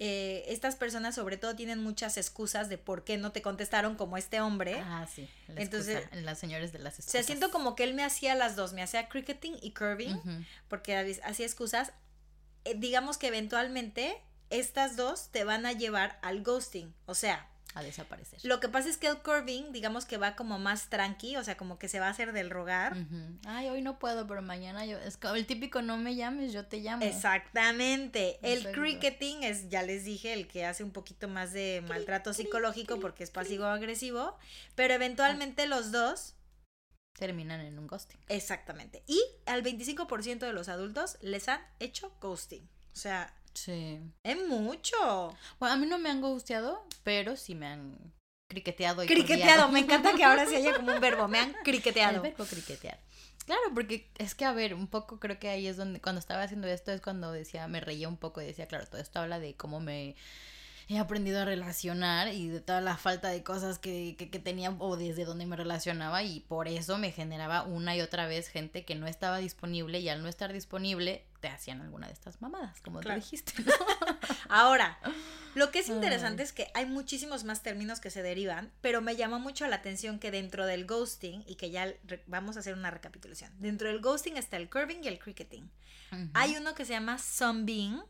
[0.00, 4.18] eh, estas personas sobre todo tienen muchas excusas de por qué no te contestaron como
[4.18, 4.78] este hombre.
[4.84, 5.26] Ah, sí.
[5.48, 7.22] Entonces, las señores de las excusas.
[7.22, 10.94] Se siento como que él me hacía las dos, me hacía cricketing y curving, porque
[11.24, 11.94] hacía excusas.
[12.66, 17.82] Eh, digamos que eventualmente estas dos te van a llevar al ghosting, o sea, a
[17.82, 18.40] desaparecer.
[18.42, 21.58] Lo que pasa es que el curving, digamos que va como más tranqui, o sea,
[21.58, 22.96] como que se va a hacer del rogar.
[23.46, 24.96] Ay, hoy no puedo, pero mañana yo.
[24.98, 27.04] Es como el típico no me llames, yo te llamo.
[27.04, 28.38] Exactamente.
[28.40, 32.98] el cricketing es, ya les dije, el que hace un poquito más de maltrato psicológico
[32.98, 34.38] porque es pasivo-agresivo,
[34.74, 36.34] pero eventualmente los dos
[37.12, 38.18] terminan en un ghosting.
[38.28, 39.02] Exactamente.
[39.06, 42.66] Y al 25% de los adultos les han hecho ghosting.
[42.94, 44.00] O sea, Sí.
[44.22, 45.34] Es mucho.
[45.58, 48.12] Bueno, a mí no me han gusteado, pero sí me han
[48.48, 49.02] criqueteado.
[49.02, 52.16] Y criqueteado, me encanta que ahora se haya como un verbo, me han criqueteado.
[52.16, 53.00] El verbo criquetear.
[53.46, 56.42] Claro, porque es que, a ver, un poco creo que ahí es donde, cuando estaba
[56.42, 59.38] haciendo esto, es cuando decía, me reía un poco y decía, claro, todo esto habla
[59.38, 60.16] de cómo me
[60.88, 64.70] he aprendido a relacionar y de toda la falta de cosas que, que, que, tenía
[64.78, 68.84] o desde donde me relacionaba y por eso me generaba una y otra vez gente
[68.84, 72.80] que no estaba disponible y al no estar disponible te hacían alguna de estas mamadas,
[72.80, 73.20] como Claro.
[73.20, 73.52] tú dijiste.
[74.48, 74.98] Ahora,
[75.54, 75.94] lo que es Ay.
[75.96, 79.76] interesante es que hay muchísimos más términos que se derivan, pero me llama mucho la
[79.76, 81.92] atención que dentro del ghosting, y que ya
[82.26, 85.70] vamos a hacer una recapitulación, dentro del ghosting está el curving y el cricketing.
[86.34, 88.02] Hay uno que se llama sunbeam,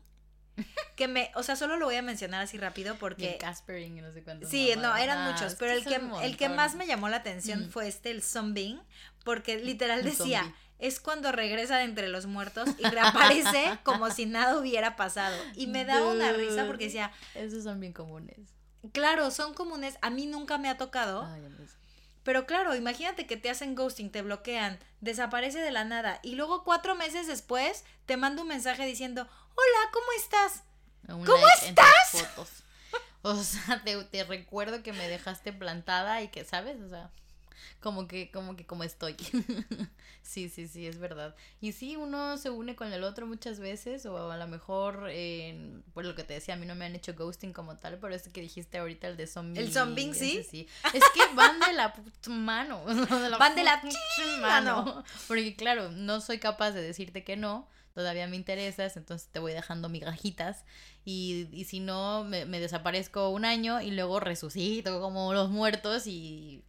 [0.95, 3.37] que me, o sea, solo lo voy a mencionar así rápido Y el porque...
[3.39, 4.49] Caspering y no sé cuántos.
[4.49, 7.67] Sí, no, eran Ah, muchos, pero el que, el que más me llamó la atención
[7.67, 7.69] Mm.
[7.69, 8.81] fue este, el sunbeam,
[9.23, 10.55] porque literal decía, zombie.
[10.79, 15.35] Es cuando regresa de entre los muertos y reaparece como si nada hubiera pasado.
[15.55, 18.37] Y me daba una risa porque decía, Esos son bien comunes.
[18.93, 21.41] claro, son comunes, a mí nunca me ha tocado, Ay,
[22.27, 26.65] pero claro, imagínate que te hacen ghosting, te bloquean, desaparece de la nada y luego
[26.65, 30.63] cuatro meses después te manda un mensaje diciendo, hola, ¿cómo estás?
[31.07, 31.47] ¿Cómo
[32.11, 32.49] fotos.
[33.23, 36.81] O sea, te, te recuerdo que me dejaste plantada y que, ¿sabes?
[36.81, 37.11] O sea,
[37.79, 39.15] como que, como que como estoy.
[40.21, 41.35] sí, sí, sí, es verdad.
[41.61, 45.81] Y sí, uno se une con el otro muchas veces, o a lo mejor, eh,
[45.93, 48.13] por lo que te decía, a mí no me han hecho ghosting como tal, pero
[48.13, 49.61] ese que dijiste ahorita, el de zombie.
[49.61, 50.67] El zombie, ese ¿sí?
[50.93, 51.93] Es que van de la
[52.27, 52.83] mano.
[53.39, 53.81] Van de la
[54.41, 55.03] mano.
[55.27, 59.53] Porque claro, no soy capaz de decirte que no, todavía me interesas, entonces te voy
[59.53, 60.65] dejando migajitas
[61.03, 66.05] y, y si no, me, me desaparezco un año y luego resucito como los muertos
[66.05, 66.63] y...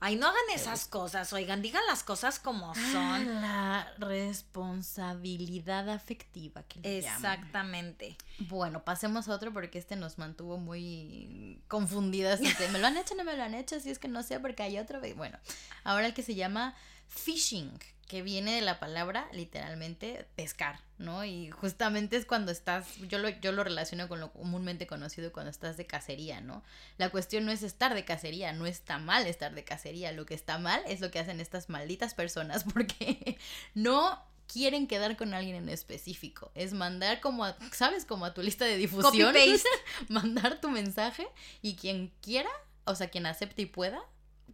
[0.00, 3.40] Ay, no hagan esas cosas, oigan, digan las cosas como son.
[3.40, 7.16] La responsabilidad afectiva que le llaman.
[7.16, 8.16] Exactamente.
[8.38, 12.40] Bueno, pasemos a otro porque este nos mantuvo muy confundidas.
[12.40, 13.80] ¿Me lo han hecho o no me lo han hecho?
[13.80, 15.00] Si es que no sé porque hay otro.
[15.16, 15.38] Bueno,
[15.84, 16.74] ahora el que se llama
[17.08, 21.24] fishing, que viene de la palabra literalmente pescar, ¿no?
[21.24, 25.50] Y justamente es cuando estás, yo lo, yo lo relaciono con lo comúnmente conocido cuando
[25.50, 26.62] estás de cacería, ¿no?
[26.98, 30.34] La cuestión no es estar de cacería, no está mal estar de cacería, lo que
[30.34, 33.38] está mal es lo que hacen estas malditas personas porque
[33.74, 38.04] no quieren quedar con alguien en específico, es mandar como a, ¿sabes?
[38.04, 39.34] Como a tu lista de difusión,
[40.08, 41.26] mandar tu mensaje
[41.60, 42.50] y quien quiera,
[42.84, 44.00] o sea, quien acepte y pueda,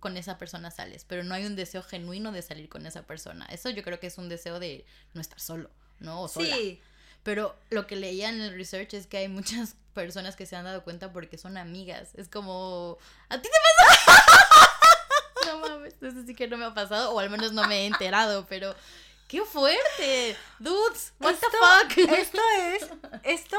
[0.01, 3.47] con esa persona sales, pero no hay un deseo genuino de salir con esa persona.
[3.47, 6.23] Eso yo creo que es un deseo de no estar solo, ¿no?
[6.23, 6.55] O sola.
[6.57, 6.81] Sí,
[7.23, 10.65] Pero lo que leía en el research es que hay muchas personas que se han
[10.65, 12.11] dado cuenta porque son amigas.
[12.15, 14.23] Es como, ¿a ti te pasa?
[15.47, 17.87] no mames, eso sí que no me ha pasado, o al menos no me he
[17.87, 18.75] enterado, pero
[19.29, 20.37] qué fuerte.
[20.59, 22.11] Dudes, what the fuck?
[22.13, 22.89] esto es,
[23.23, 23.57] esto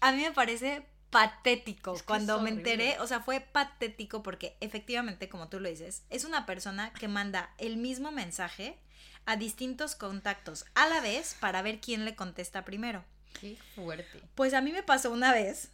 [0.00, 1.94] a mí me parece patético.
[1.94, 6.02] Es que Cuando me enteré, o sea, fue patético porque efectivamente, como tú lo dices,
[6.10, 8.78] es una persona que manda el mismo mensaje
[9.26, 13.04] a distintos contactos a la vez para ver quién le contesta primero.
[13.38, 14.22] Qué fuerte.
[14.34, 15.68] Pues a mí me pasó una vez,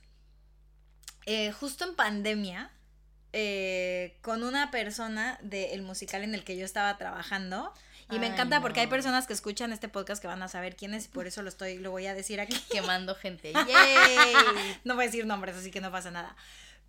[1.25, 2.73] eh, justo en pandemia,
[3.33, 7.73] eh, con una persona del musical en el que yo estaba trabajando.
[8.11, 10.95] Y me encanta porque hay personas que escuchan este podcast que van a saber quién
[10.95, 12.57] es y por eso lo estoy, lo voy a decir aquí.
[12.71, 13.53] Quemando gente.
[13.69, 14.35] ¡Yay!
[14.85, 16.35] No voy a decir nombres, así que no pasa nada.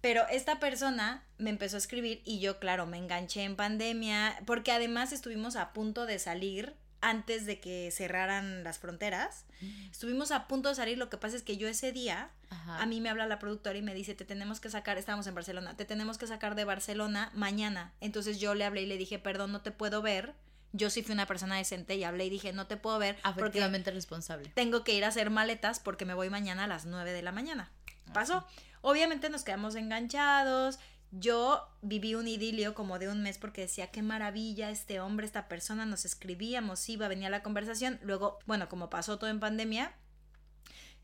[0.02, 4.72] Pero esta persona me empezó a escribir y yo, claro, me enganché en pandemia, porque
[4.72, 9.46] además estuvimos a punto de salir antes de que cerraran las fronteras.
[9.92, 12.82] Estuvimos a punto de salir, lo que pasa es que yo ese día, Ajá.
[12.82, 15.36] a mí me habla la productora y me dice, te tenemos que sacar, estábamos en
[15.36, 17.94] Barcelona, te tenemos que sacar de Barcelona mañana.
[18.00, 20.34] Entonces yo le hablé y le dije, perdón, no te puedo ver.
[20.72, 23.92] Yo sí fui una persona decente y hablé y dije, no te puedo ver Afectivamente
[23.92, 24.50] responsable.
[24.54, 27.32] tengo que ir a hacer maletas porque me voy mañana a las 9 de la
[27.32, 27.72] mañana.
[28.14, 28.46] Pasó.
[28.82, 30.80] Obviamente nos quedamos enganchados.
[31.12, 35.48] Yo viví un idilio como de un mes porque decía, qué maravilla este hombre, esta
[35.48, 38.00] persona, nos escribíamos, iba, venía la conversación.
[38.04, 39.94] Luego, bueno, como pasó todo en pandemia,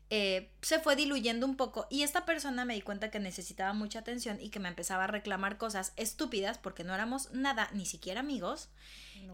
[0.08, 3.98] eh, se fue diluyendo un poco y esta persona me di cuenta que necesitaba mucha
[3.98, 8.20] atención y que me empezaba a reclamar cosas estúpidas porque no éramos nada, ni siquiera
[8.20, 8.68] amigos.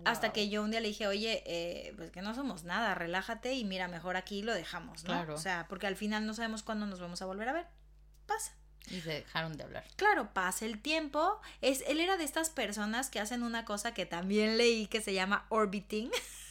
[0.05, 3.55] Hasta que yo un día le dije, oye, eh, pues que no somos nada, relájate
[3.55, 5.11] y mira, mejor aquí lo dejamos, ¿no?
[5.11, 5.35] Claro.
[5.35, 7.67] O sea, porque al final no sabemos cuándo nos vamos a volver a ver.
[8.27, 8.53] Pasa.
[8.91, 9.85] Y se dejaron de hablar.
[9.97, 11.41] Claro, pasa el tiempo.
[11.61, 15.15] Es, él era de estas personas que hacen una cosa que también leí que se
[15.15, 16.11] llama orbiting,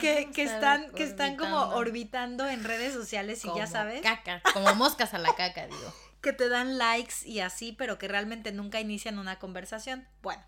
[0.00, 2.46] que, Ah, que estar están, que están como orbitando.
[2.48, 5.94] en redes sociales y ya sabes, Caca, como moscas a la caca, digo.
[6.22, 10.06] que te dan likes y así, pero que realmente nunca inician una conversación.
[10.22, 10.42] Bueno,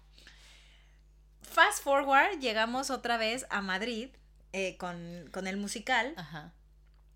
[1.42, 4.10] fast forward, llegamos otra vez a Madrid
[4.52, 6.14] eh, con, con el musical.
[6.16, 6.52] Ajá.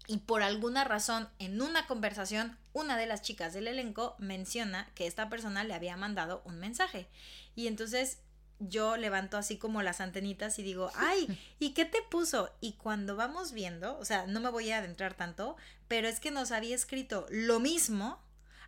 [0.06, 5.06] Y por alguna razón, en una conversación, una de las chicas del elenco menciona que
[5.06, 7.08] esta persona le había mandado un mensaje.
[7.54, 8.18] Y entonces
[8.68, 12.50] yo levanto así como las antenitas y digo, ay, ¿y qué te puso?
[12.60, 15.56] Y cuando vamos viendo, o sea, no me voy a adentrar tanto,
[15.88, 18.20] pero es que nos había escrito lo mismo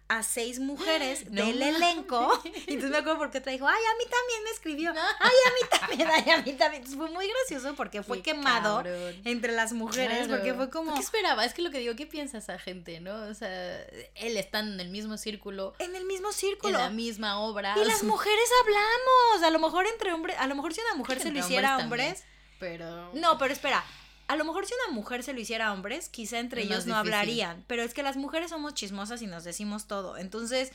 [0.07, 2.31] a seis mujeres No del elenco.
[2.45, 4.91] Y entonces me acuerdo porque otra dijo, ay, a mí también me escribió.
[5.21, 6.83] Ay, a mí también, ay, a mí también.
[6.83, 9.15] Entonces fue muy gracioso porque fue Qué quemado cabrón.
[9.25, 10.35] entre las mujeres, Claro.
[10.37, 10.95] porque fue como...
[10.95, 11.45] ¿Qué esperaba?
[11.45, 13.15] Es que lo que digo, ¿qué piensa esa gente, no?
[13.25, 13.83] O sea,
[14.15, 16.79] él estando en el mismo círculo, En el mismo en círculo.
[16.79, 17.75] la misma obra.
[17.79, 19.43] Y las mujeres hablamos.
[19.47, 21.79] A lo mejor entre hombres, a lo mejor si una mujer se lo hiciera a
[21.79, 22.25] hombres hombres.
[22.61, 23.11] Pero.
[23.15, 23.85] No, pero espera.
[24.29, 26.87] A lo mejor si una mujer se lo hiciera a hombres, quizá entre Es ellos
[26.87, 27.15] no difícil.
[27.15, 27.65] hablarían.
[27.67, 30.17] Pero es que las mujeres somos chismosas y nos decimos todo.
[30.17, 30.73] Entonces,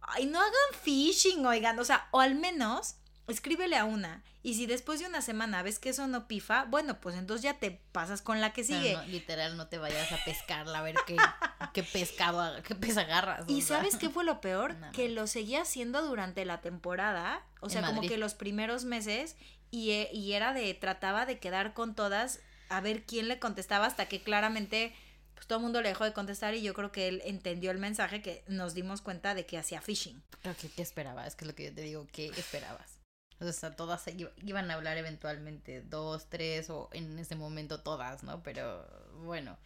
[0.00, 1.78] ay, no hagan phishing, oigan.
[1.78, 2.96] O sea, o al menos
[3.28, 4.22] escríbele a una.
[4.44, 7.54] Y si después de una semana ves que eso no pifa, bueno, pues entonces ya
[7.54, 8.94] te pasas con la que sigue.
[8.94, 11.16] no, literal, no te vayas a pescarla a ver qué,
[11.72, 13.44] qué pescado, qué pez agarras.
[13.46, 13.76] Y sea.
[13.76, 14.74] ¿sabes qué fue lo peor?
[14.80, 19.36] No, que lo seguía haciendo durante la temporada, o sea, como que los primeros meses,
[19.70, 22.40] y, e- y era de, trataba de quedar con todas
[22.72, 24.94] a ver quién le contestaba hasta que claramente,
[25.34, 27.78] pues todo el mundo le dejó de contestar y yo creo que él entendió el
[27.78, 30.22] mensaje que nos dimos cuenta de que hacía phishing.
[30.42, 31.28] Que, ¿Qué esperabas?
[31.28, 32.98] Es que es lo que yo te digo, ¿qué esperabas?
[33.40, 34.04] O sea, todas
[34.44, 38.42] iban a hablar eventualmente, dos, tres, o en ese momento todas, ¿no?
[38.42, 38.86] Pero
[39.24, 39.58] bueno,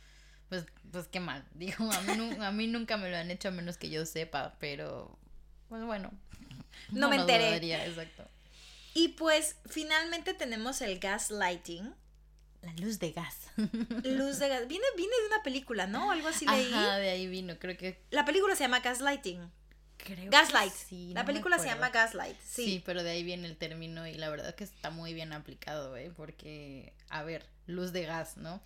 [0.48, 1.44] pues, pues qué mal.
[1.54, 4.56] Digo, a mí, a mí nunca me lo han hecho a menos que yo sepa,
[4.58, 5.18] pero
[5.68, 6.10] pues bueno.
[6.90, 7.46] No me lo enteré.
[7.46, 8.28] dudaría, exacto.
[8.94, 11.94] Y pues finalmente tenemos el gaslighting,
[12.66, 13.36] La luz de gas.
[13.56, 14.66] luz de gas.
[14.66, 16.10] Viene, viene de una película, ¿no?
[16.10, 16.72] Algo así leí.
[16.72, 18.02] Ajá, de ahí vino, creo que...
[18.10, 19.52] La película se llama Gaslighting.
[19.98, 20.72] Creo Gaslight.
[20.72, 22.36] que sí, la no película se llama Gaslight.
[22.44, 22.64] Sí.
[22.64, 22.82] Sí.
[22.84, 26.12] pero de ahí viene el término y la verdad que está muy bien aplicado, ¿eh?
[26.16, 28.60] Porque, a ver, luz de gas, ¿no?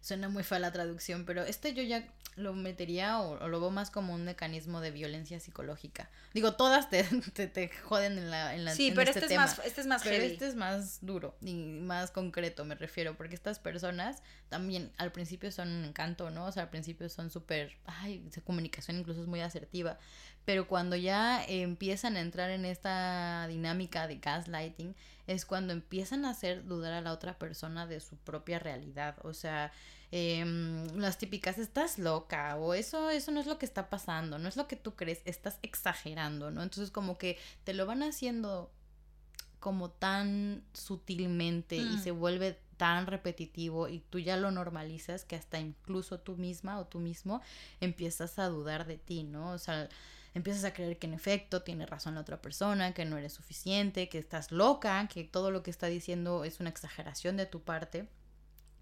[0.00, 3.70] Suena muy fea la traducción, pero este yo ya lo metería o, o lo veo
[3.70, 6.10] más como un mecanismo de violencia psicológica.
[6.32, 9.26] Digo, todas te, te, te joden en la en la Sí, en pero este, este,
[9.26, 9.42] es tema.
[9.42, 10.32] más, este es más Pero heavy.
[10.32, 15.50] este es más duro y más concreto, me refiero, porque estas personas también al principio
[15.52, 16.46] son un encanto, ¿no?
[16.46, 19.98] O sea, al principio son súper, ay, su comunicación incluso es muy asertiva,
[20.44, 24.94] pero cuando ya empiezan a entrar en esta dinámica de gaslighting,
[25.26, 29.34] es cuando empiezan a hacer dudar a la otra persona de su propia realidad, o
[29.34, 29.70] sea,
[30.12, 34.48] em, las típicas, estás loca, o eso, eso no es lo que está pasando, no
[34.48, 36.62] es lo que tú crees, estás exagerando, ¿no?
[36.62, 38.70] Entonces como que te lo van haciendo
[39.58, 42.02] como tan sutilmente y Mm.
[42.02, 46.86] se vuelve tan repetitivo y tú ya lo normalizas que hasta incluso tú misma o
[46.86, 47.40] tú mismo
[47.80, 49.52] empiezas a dudar de ti, ¿no?
[49.52, 49.88] O sea,
[50.34, 54.08] empiezas a creer que en efecto tiene razón la otra persona, que no eres suficiente,
[54.08, 58.08] que estás loca, que todo lo que está diciendo es una exageración de tu parte.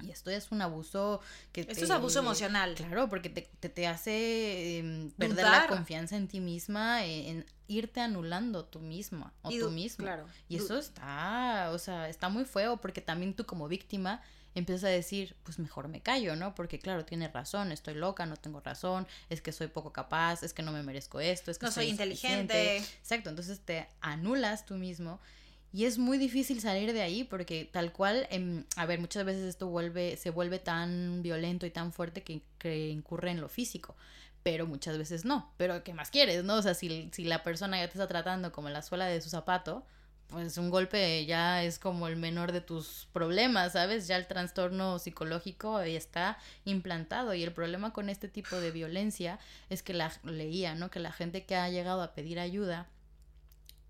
[0.03, 1.21] Y esto es un abuso
[1.53, 2.75] que Esto es abuso emocional.
[2.75, 7.47] Claro, porque te, te, te hace em, perder la confianza en ti misma, en, en
[7.69, 10.05] irte anulando tú misma o Y tú mismo.
[10.05, 10.27] Claro.
[10.49, 14.21] Y eso está, o sea, está muy feo porque también tú como víctima
[14.55, 16.55] empiezas a decir, pues mejor me callo, ¿no?
[16.55, 20.53] Porque claro, tiene razón, estoy loca, no tengo razón, es que soy poco capaz, es
[20.53, 22.41] que no me merezco esto, es que No soy insuficiente".
[22.43, 22.77] inteligente.
[23.01, 25.21] Exacto, entonces te anulas tú mismo
[25.73, 29.45] y es muy difícil salir de ahí porque tal cual, em, a ver, muchas veces
[29.45, 33.95] esto vuelve, se vuelve tan violento y tan fuerte que, que incurre en lo físico.
[34.43, 35.53] Pero muchas veces no.
[35.59, 36.57] Pero ¿qué más quieres, no?
[36.57, 39.29] O sea, si, si la persona ya te está tratando como la suela de su
[39.31, 39.85] zapato,
[40.29, 44.09] pues un golpe ya es como el menor de tus problemas, ¿sabes?
[44.09, 49.83] Ya el trastorno psicológico está implantado y el problema con este tipo de violencia es
[49.83, 50.91] que la leía, ¿no?
[50.91, 52.89] Que la gente que ha llegado a pedir ayuda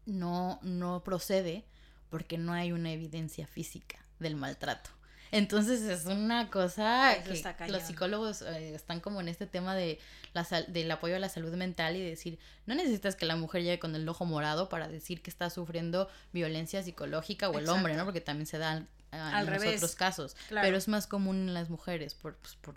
[0.06, 1.64] no, no procede
[2.10, 4.90] porque no hay una evidencia física del maltrato.
[5.32, 10.00] Entonces es una cosa Eso que los psicólogos eh, están como en este tema de
[10.32, 13.62] la sal- del apoyo a la salud mental y decir, no necesitas que la mujer
[13.62, 17.94] llegue con el ojo morado para decir que está sufriendo violencia psicológica o el hombre.
[17.94, 18.04] ¿no?
[18.04, 18.72] Porque también se da
[19.12, 19.76] Al en los revés.
[19.76, 20.66] otros casos, Claro.
[20.66, 22.74] pero es más común en las mujeres por, pues, por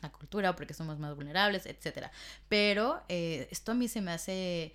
[0.00, 2.12] la cultura, porque somos más vulnerables, etcétera.
[2.48, 4.74] Pero eh, esto a mí se me hace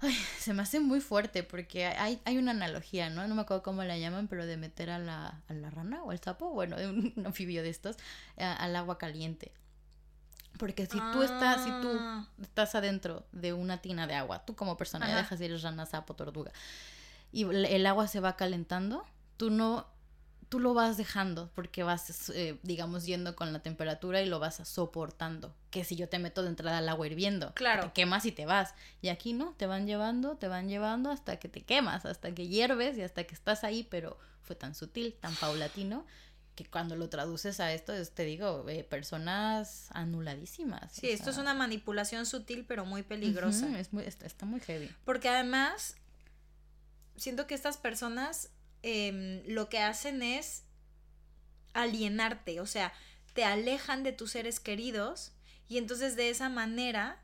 [0.00, 3.26] Ay, se me hace muy fuerte porque hay, hay una analogía, ¿no?
[3.26, 6.10] No me acuerdo cómo la llaman, pero de meter a la, a la rana o
[6.10, 7.96] al sapo, bueno, de un, un anfibio de estos,
[8.38, 9.52] a- al agua caliente.
[10.58, 12.26] Porque si tú estás, si tú Ah.
[12.42, 15.16] estás adentro de una tina de agua, tú como persona, Ajá.
[15.18, 16.50] dejas de ir rana, sapo, tortuga,
[17.32, 19.04] y el agua se va calentando,
[19.36, 19.86] tú no,
[20.48, 24.56] tú lo vas dejando porque vas, eh, digamos, yendo con la temperatura y lo vas
[24.68, 25.54] soportando.
[25.70, 27.84] Que si yo te meto de entrada al agua hirviendo, Claro.
[27.84, 28.74] te quemas y te vas.
[29.02, 32.46] Y aquí no, te van llevando, te van llevando hasta que te quemas, hasta que
[32.48, 36.06] hierves y hasta que estás ahí, pero fue tan sutil, tan paulatino,
[36.54, 40.92] que cuando lo traduces a esto, es, te digo, eh, personas anuladísimas.
[40.92, 43.78] Sí, esto es una manipulación sutil pero muy peligrosa.
[43.78, 44.90] es muy, está, está muy heavy.
[45.04, 45.96] Porque además,
[47.16, 48.50] siento que estas personas
[48.88, 50.62] em, lo que hacen es
[51.74, 52.92] alienarte, o sea,
[53.34, 55.32] te alejan de tus seres queridos
[55.68, 57.20] y entonces de esa manera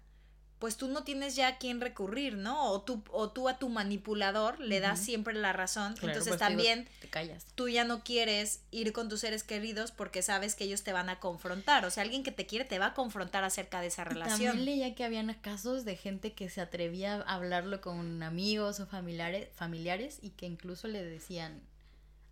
[0.63, 2.71] pues tú no tienes ya a quién recurrir, ¿no?
[2.71, 5.95] O tú, o tú a tu manipulador le das siempre la razón.
[5.95, 7.45] Claro, Entonces pues también te callas.
[7.57, 11.09] tú ya no quieres ir con tus seres queridos porque sabes que ellos te van
[11.09, 11.85] a confrontar.
[11.85, 14.39] O sea, alguien que te quiere te va a confrontar acerca de esa relación.
[14.39, 18.87] También leía que habían casos de gente que se atrevía a hablarlo con amigos o
[18.87, 21.61] familiares, familiares y que incluso le decían,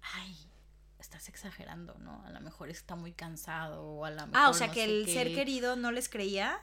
[0.03, 0.37] ay,
[1.01, 2.23] estás exagerando, ¿no?
[2.27, 4.85] A lo mejor está muy cansado o a lo mejor Ah, o sea no que
[4.85, 5.15] el qué".
[5.15, 6.61] ser querido no les creía.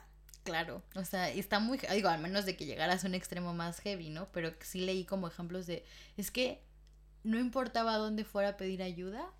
[0.48, 3.80] Claro, o sea, está muy, digo, al menos de que llegaras a un extremo más
[3.80, 4.28] heavy, ¿no?
[4.32, 5.84] Pero sí leí como ejemplos de,
[6.16, 6.62] es que
[7.22, 9.30] no importaba dónde fuera a pedir ayuda,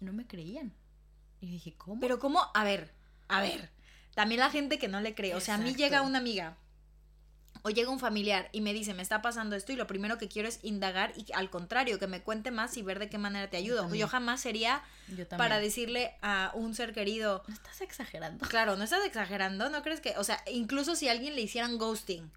[0.00, 0.74] no me creían.
[1.40, 2.00] Y dije, ¿cómo?
[2.00, 2.92] Pero cómo, a ver,
[3.28, 3.70] a ver,
[4.14, 6.56] también la gente que no le cree, o sea, a mí llega una amiga
[7.62, 10.28] o llega un familiar y me dice, me está pasando esto y lo primero que
[10.28, 13.48] quiero es indagar y al contrario, que me cuente más y ver de qué manera
[13.50, 13.76] te ayudo.
[13.76, 14.08] Yo, también.
[14.08, 14.82] jamás sería
[15.16, 18.46] Yo para decirle a un ser querido, No estás exagerando.
[18.48, 21.78] claro, no estás exagerando, ¿no crees que, o sea, incluso si a alguien le hicieran
[21.78, 22.30] ghosting,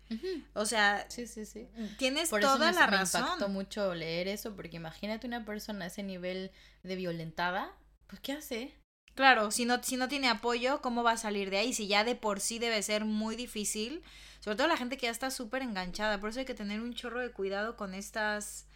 [0.54, 1.68] o sea, Sí, sí, sí.
[1.98, 3.22] tienes Por eso toda me, la me razón.
[3.22, 6.52] impactó mucho leer eso, porque imagínate una persona a ese nivel
[6.84, 7.72] de violentada,
[8.08, 8.76] pues ¿qué hace?
[9.16, 11.74] Claro, si no, si no tiene apoyo, ¿cómo va a salir de ahí?
[11.74, 14.04] Si ya de por sí debe ser muy difícil,
[14.42, 16.94] sobre todo la gente que ya está súper enganchada, por eso hay que tener un
[16.94, 18.68] chorro de cuidado con estas...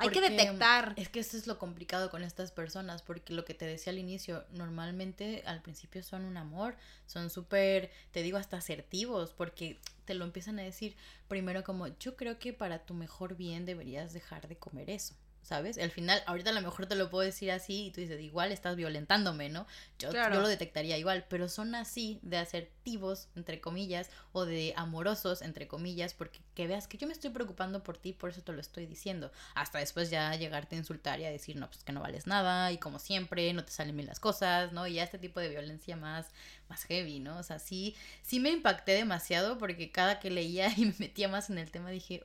[0.00, 0.94] Hay que detectar.
[0.96, 3.98] Es que eso es lo complicado con estas personas, porque lo que te decía al
[3.98, 6.76] inicio, normalmente al principio son un amor,
[7.06, 10.94] son súper, te digo, hasta asertivos, porque te lo empiezan a decir
[11.26, 15.16] primero como, yo creo que para tu mejor bien deberías dejar de comer eso.
[15.48, 15.78] ¿Sabes?
[15.78, 18.52] Al final, ahorita a lo mejor te lo puedo decir así y tú dices, igual
[18.52, 19.66] estás violentándome, ¿no?
[19.98, 20.34] Yo, Claro.
[20.34, 25.66] yo lo detectaría igual, pero son así de asertivos, entre comillas, o de amorosos, entre
[25.66, 28.60] comillas, porque que veas que yo me estoy preocupando por ti, por eso te lo
[28.60, 29.32] estoy diciendo.
[29.54, 32.70] Hasta después ya llegarte a insultar y a decir, no, pues que no vales nada,
[32.70, 34.86] y como siempre, no te salen bien las cosas, ¿no?
[34.86, 36.26] Y ya este tipo de violencia más,
[36.68, 37.38] más heavy, ¿no?
[37.38, 41.48] O sea, sí, sí me impacté demasiado porque cada que leía y me metía más
[41.48, 42.22] en el tema dije,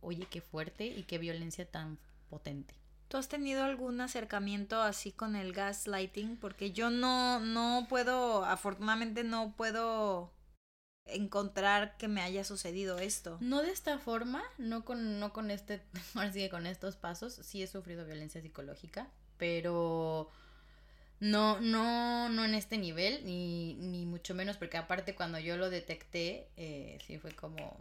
[0.00, 1.98] oye, qué fuerte y qué violencia tan
[2.34, 2.74] potente.
[3.06, 6.36] ¿Tú has tenido algún acercamiento así con el gaslighting?
[6.36, 10.32] Porque yo no, no puedo, afortunadamente no puedo
[11.06, 13.38] encontrar que me haya sucedido esto.
[13.40, 15.80] No de esta forma, no con, no con este,
[16.16, 19.06] ahora sí que con estos pasos, sí he sufrido violencia psicológica,
[19.36, 20.28] pero
[21.20, 25.70] no, no, no en este nivel, ni, ni mucho menos, porque aparte cuando yo lo
[25.70, 27.80] detecté, eh, sí fue como,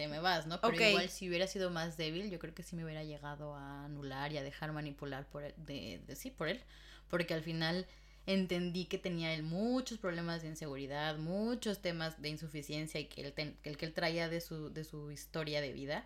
[0.00, 0.60] te me vas, ¿no?
[0.60, 0.80] Pero Ok.
[0.80, 4.32] igual si hubiera sido más débil, yo creo que sí me hubiera llegado a anular
[4.32, 6.60] y a dejar manipular por él, de, de sí, por él,
[7.08, 7.86] porque al final
[8.26, 13.32] entendí que tenía él muchos problemas de inseguridad, muchos temas de insuficiencia y que él,
[13.32, 16.04] ten- que, él, que él traía de su, de su historia de vida.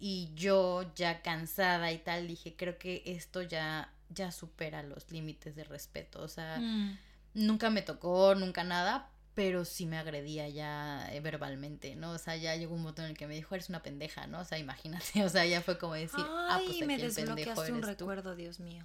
[0.00, 5.56] Y yo ya cansada y tal, dije, creo que esto ya, ya supera los límites
[5.56, 6.22] de respeto.
[6.22, 6.98] O sea, Mm.
[7.34, 12.10] nunca me tocó, nunca nada, pero sí me agredía ya eh, verbalmente, ¿no?
[12.10, 14.40] O sea, ya llegó un momento en el que me dijo, eres una pendeja, ¿no?
[14.40, 17.02] O sea, imagínate, o sea, ya fue como decir, ah, pues Ay, aquí me el
[17.02, 17.86] pendejo desbloqueaste un tú.
[17.86, 18.82] recuerdo, Dios mío.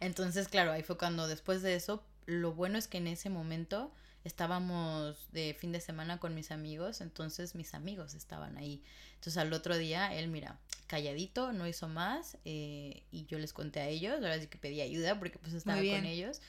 [0.00, 3.92] Entonces, claro, ahí fue cuando después de eso, lo bueno es que en ese momento
[4.24, 8.82] estábamos de fin de semana con mis amigos, entonces mis amigos estaban ahí.
[9.16, 13.80] Entonces al otro día, él, mira, calladito, no hizo más, eh, y yo les conté
[13.80, 16.40] a ellos, ahora sí que pedí ayuda porque pues estaba con ellos.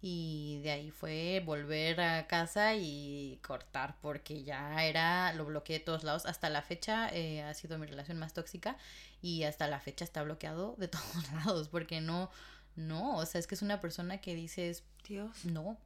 [0.00, 5.84] Y de ahí fue volver a casa y cortar porque ya era, lo bloqueé de
[5.84, 6.24] todos lados.
[6.26, 8.76] Hasta la fecha eh, ha sido mi relación más tóxica
[9.20, 12.30] y hasta la fecha está bloqueado de todos lados porque no,
[12.76, 15.44] no, o sea, es que es una persona que dices, Dios.
[15.44, 15.78] no,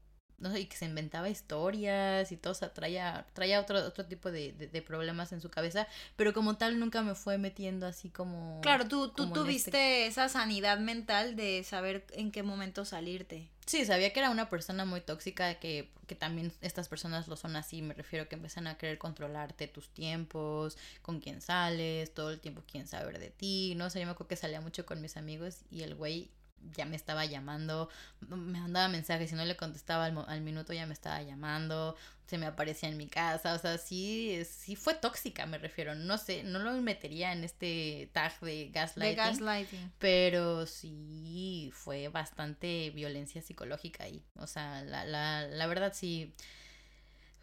[0.42, 4.04] no sé, y que se inventaba historias y todo, o sea, traía, traía otro, otro
[4.04, 5.86] tipo de, de, de problemas en su cabeza,
[6.16, 8.60] pero como tal nunca me fue metiendo así como...
[8.60, 13.48] Claro, tú, tú en tuviste este- esa sanidad mental de saber en qué momento salirte.
[13.64, 17.54] Sí, sabía que era una persona muy tóxica, que, que también estas personas lo son
[17.54, 22.40] así, me refiero que empiezan a querer controlarte tus tiempos, con quién sales, todo el
[22.40, 25.16] tiempo quieren saber de ti, no sé, yo me acuerdo que salía mucho con mis
[25.16, 26.28] amigos y el güey
[26.76, 27.88] ya me estaba llamando,
[28.20, 31.96] me mandaba mensajes, si no le contestaba al, al minuto ya me estaba llamando,
[32.26, 36.18] se me aparecía en mi casa, o sea, sí, sí fue tóxica, me refiero, no
[36.18, 39.92] sé, no lo metería en este tag de De gaslighting, gaslighting.
[39.98, 44.24] pero sí fue bastante violencia psicológica ahí.
[44.36, 46.34] O sea, la, la, la verdad sí.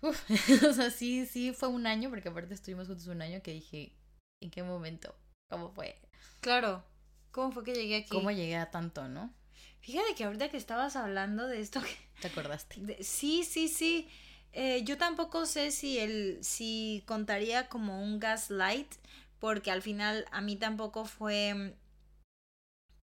[0.02, 0.30] Uf,
[0.70, 3.94] o sea, sí, sí fue un año, porque aparte estuvimos juntos un año que dije,
[4.42, 5.16] ¿en qué momento?
[5.50, 5.96] ¿Cómo fue?
[6.42, 6.84] Claro.
[7.32, 8.10] ¿Cómo fue que llegué aquí?
[8.10, 9.34] ¿Cómo llegué a tanto, no?
[9.82, 11.80] Fíjate que ahorita que estabas hablando de esto,
[12.22, 12.80] ¿Te acordaste?
[12.82, 14.08] de- sí, sí, sí.
[14.52, 18.92] Eh, yo tampoco sé si el, si contaría como un gaslight,
[19.40, 21.76] porque al final a mí tampoco fue,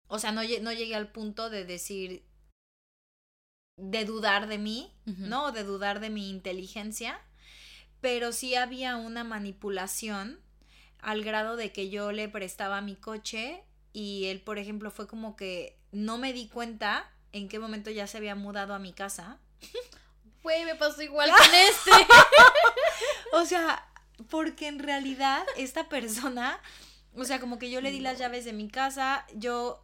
[0.09, 2.22] o sea, no, lle- no llegué al punto de decir,
[3.77, 4.93] de dudar de mí.
[5.07, 5.53] ¿no?
[5.53, 7.20] De dudar de mi inteligencia,
[8.01, 10.41] pero sí había una manipulación
[10.99, 13.62] al grado de que yo le prestaba mi coche
[13.97, 18.07] y él, por ejemplo, fue como que no me di cuenta en qué momento ya
[18.07, 19.38] se había mudado a mi casa.
[20.42, 22.07] Güey, me pasó igual con este.
[23.32, 23.88] o sea,
[24.28, 26.61] porque en realidad esta persona,
[27.16, 29.82] o sea, como que yo le di las llaves de mi casa, yo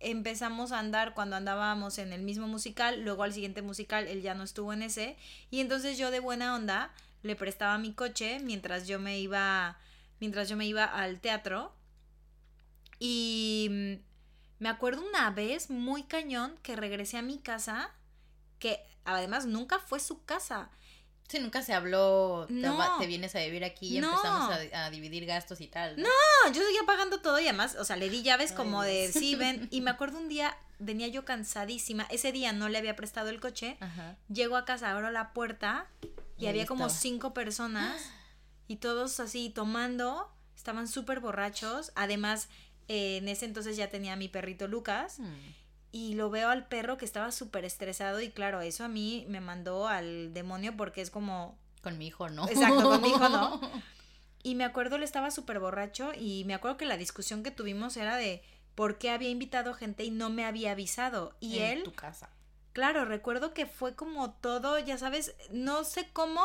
[0.00, 4.34] empezamos a andar cuando andábamos en el mismo musical, luego al siguiente musical él ya
[4.34, 5.16] no estuvo en ese,
[5.52, 6.92] y entonces yo de buena onda
[7.22, 9.78] le prestaba mi coche mientras yo me iba
[10.18, 11.72] mientras yo me iba al teatro.
[13.06, 13.94] Y mm,
[14.60, 17.90] me acuerdo una vez muy cañón que regresé a mi casa,
[18.58, 20.70] que además nunca fue su casa.
[21.28, 25.60] Sí, nunca se habló, no, te, vienes a vivir aquí y empezamos a, dividir gastos
[25.60, 26.00] y tal.
[26.00, 26.08] ¿no?
[26.50, 29.68] yo seguía pagando todo y además, o sea, le di llaves como de, sí, ven.
[29.70, 33.38] Y me acuerdo un día, venía yo cansadísima, ese día no le había prestado el
[33.38, 33.76] coche,
[34.30, 35.88] llego a casa, abro la puerta
[36.38, 38.00] y, había como cinco personas
[38.66, 42.48] y todos así tomando, estaban súper borrachos, además
[42.88, 45.18] eh, en ese entonces ya tenía a mi perrito Lucas.
[45.18, 45.34] Hmm.
[45.92, 49.40] Y lo veo al perro que estaba súper estresado y claro, eso a mí me
[49.40, 51.56] mandó al demonio porque es como...
[51.82, 52.48] Con mi hijo, ¿no?
[52.48, 53.60] Exacto, con mi hijo, ¿no?
[54.46, 57.96] Y me acuerdo, él estaba súper borracho y me acuerdo que la discusión que tuvimos
[57.96, 58.42] era de
[58.74, 61.34] por qué había invitado gente y no me había avisado.
[61.40, 61.82] Y en él...
[61.82, 62.28] tu casa.
[62.74, 66.42] Claro, recuerdo que fue como todo, ya sabes, no sé cómo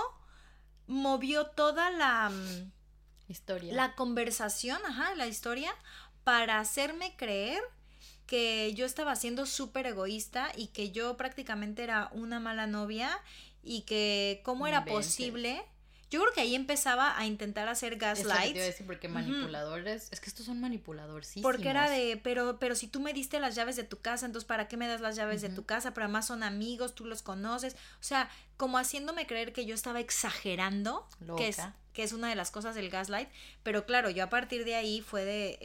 [0.88, 2.30] movió toda la...
[2.30, 2.72] Mm,
[3.28, 3.74] historia.
[3.74, 5.74] La conversación, ajá, la historia,
[6.24, 7.61] para hacerme creer
[8.26, 13.09] que yo estaba siendo súper egoísta y que yo prácticamente era una mala novia
[13.63, 15.63] y que cómo era posible
[16.09, 18.55] yo creo que ahí empezaba a intentar hacer gaslight.
[18.55, 21.34] Decir, porque manipuladores, es que estos son manipuladores.
[21.41, 24.47] Porque era de, pero, pero si tú me diste las llaves de tu casa, entonces
[24.47, 25.93] ¿para qué me das las llaves de tu casa?
[25.93, 27.76] Pero además son amigos, tú los conoces.
[27.99, 31.07] O sea, como haciéndome creer que yo estaba exagerando,
[31.38, 31.57] que es,
[31.93, 33.30] que es una de las cosas del gaslight.
[33.61, 35.59] Pero claro, yo a partir de ahí fue de,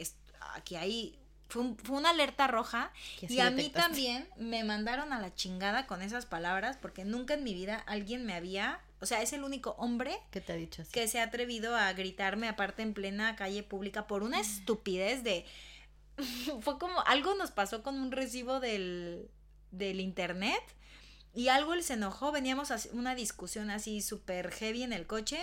[0.53, 1.17] aquí hay
[1.47, 2.91] fue, fue, una alerta roja
[3.21, 7.43] y a mí también me mandaron a la chingada con esas palabras porque nunca en
[7.43, 10.83] mi vida alguien me había o sea, es el único hombre que te ha dicho
[10.91, 15.45] que se ha atrevido a gritarme aparte en plena calle pública por una estupidez de
[16.61, 19.29] fue como algo nos pasó con un recibo del
[19.71, 20.63] del internet
[21.35, 25.37] y algo él se enojó, veníamos a una discusión así súper heavy en el coche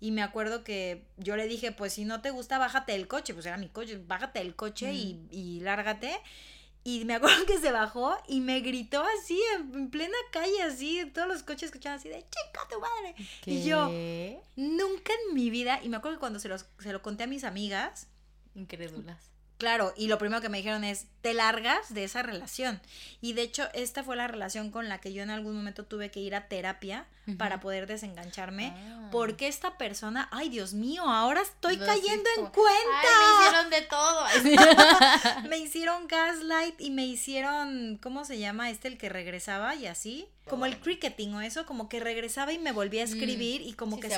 [0.00, 3.34] y me acuerdo que yo le dije, pues si no te gusta, bájate del coche,
[3.34, 6.18] pues era mi coche, bájate del coche y, y lárgate.
[6.82, 11.28] Y me acuerdo que se bajó y me gritó así, en, plena calle, así, todos
[11.28, 13.14] los coches escuchaban así de chica tu madre.
[13.44, 13.90] Y yo,
[14.56, 17.26] nunca en mi vida, y me acuerdo que cuando se, los, se lo conté a
[17.26, 18.08] mis amigas,
[18.54, 19.30] incrédulas.
[19.60, 22.80] Claro, y lo primero que me dijeron es, te largas de esa relación.
[23.20, 26.10] Y de hecho, esta fue la relación con la que yo en algún momento tuve
[26.10, 27.06] que ir a terapia
[27.36, 28.72] para poder desengancharme.
[28.74, 29.10] Ah.
[29.12, 33.10] Porque esta persona, ay Dios mío, ahora estoy cayendo en cuenta.
[33.18, 35.44] me hicieron de todo.
[35.50, 40.26] me hicieron gaslight y me hicieron, ¿cómo se llama este el que regresaba y así?
[40.48, 43.10] Como el cricketing o eso, como que regresaba y me volvía a mm.
[43.10, 44.16] escribir y como que se,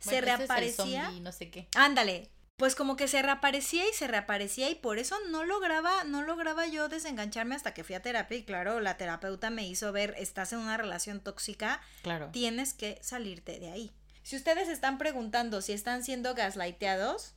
[0.00, 1.10] se reaparecía.
[1.22, 1.66] no sé qué.
[1.74, 6.22] Ándale, pues como que se reaparecía y se reaparecía y por eso no lograba, no
[6.22, 10.14] lograba yo desengancharme hasta que fui a terapia y claro, la terapeuta me hizo ver,
[10.18, 12.30] estás en una relación tóxica, claro.
[12.32, 13.92] tienes que salirte de ahí.
[14.22, 17.34] Si ustedes están preguntando si están siendo gaslighteados,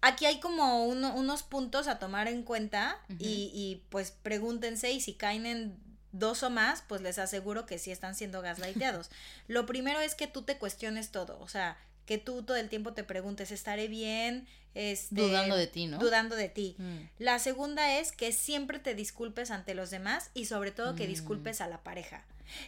[0.00, 5.14] aquí hay como unos puntos a tomar en cuenta y, y pues pregúntense y si
[5.14, 9.08] caen en dos o más, pues les aseguro que sí están siendo gaslighteados.
[9.46, 12.92] Lo primero es que tú te cuestiones todo, o sea, que tú todo el tiempo
[12.92, 14.46] te preguntes, ¿estaré bien?
[14.74, 15.98] Este, dudando de ti, ¿no?
[15.98, 16.76] Dudando de ti.
[16.78, 16.98] Mm.
[17.18, 21.08] La segunda es que siempre te disculpes ante los demás y sobre todo que mm.
[21.08, 22.24] disculpes a la pareja.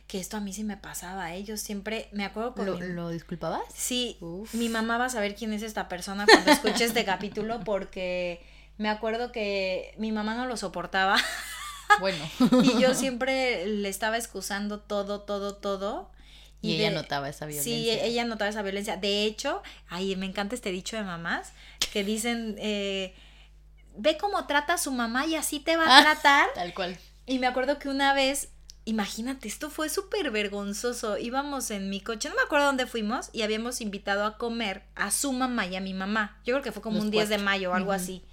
[0.06, 1.44] Que esto a mí sí me pasaba, ¿eh?
[1.44, 3.62] Yo siempre me acuerdo con ¿Lo, ¿lo disculpabas?
[3.72, 4.18] Sí.
[4.52, 8.40] Mi mamá va a saber quién es esta persona cuando escuche este capítulo porque
[8.76, 11.16] me acuerdo que mi mamá no lo soportaba.
[12.00, 12.24] Bueno.
[12.62, 16.10] y yo siempre le estaba excusando todo, todo, todo.
[16.60, 17.72] Y, ella notaba esa violencia.
[17.72, 18.96] Sí, ella notaba esa violencia.
[18.96, 21.52] De hecho, ay, me encanta este dicho de mamás
[21.92, 23.14] que dicen, eh,
[23.96, 26.48] ve cómo trata a su mamá y así te va a ah, tratar.
[26.54, 26.98] Tal cual.
[27.26, 28.48] Y me acuerdo que una vez,
[28.84, 31.16] imagínate, esto fue súper vergonzoso.
[31.16, 35.10] Íbamos en mi coche, no me acuerdo dónde fuimos, y habíamos invitado a comer a
[35.10, 36.40] su mamá y a mi mamá.
[36.44, 38.24] Yo creo que fue como un 10 de mayo o algo así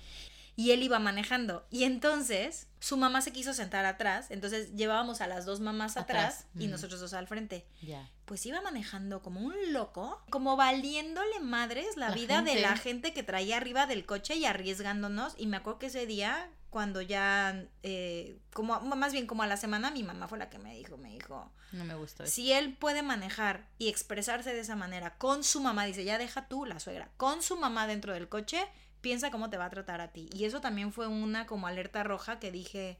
[0.56, 1.66] y él iba manejando.
[1.70, 6.46] Y entonces su mamá se quiso sentar atrás, entonces llevábamos a las dos mamás atrás,
[6.58, 7.66] y nosotros dos al frente.
[7.82, 8.10] Ya.
[8.26, 13.24] Pues iba manejando como un loco, como valiéndole madres la, vida de la gente que
[13.24, 15.34] traía arriba del coche y arriesgándonos.
[15.38, 19.56] Y me acuerdo que ese día cuando ya, eh, como más bien como a la
[19.56, 22.26] semana, mi mamá fue la que me dijo, me dijo, no me gustó.
[22.26, 26.50] Si él puede manejar y expresarse de esa manera con su mamá, dice, ya deja
[26.50, 28.68] tú, la suegra, con su mamá dentro del coche,
[29.06, 30.28] piensa cómo te va a tratar a ti.
[30.34, 32.98] Y eso también fue una como alerta roja que dije,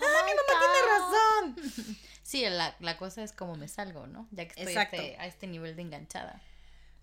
[0.00, 1.96] ¡ah, mi mamá tiene razón!
[2.24, 4.28] Sí, la, la, cosa es como me salgo, ¿no?
[4.30, 6.40] Ya que estoy este, a este nivel de enganchada.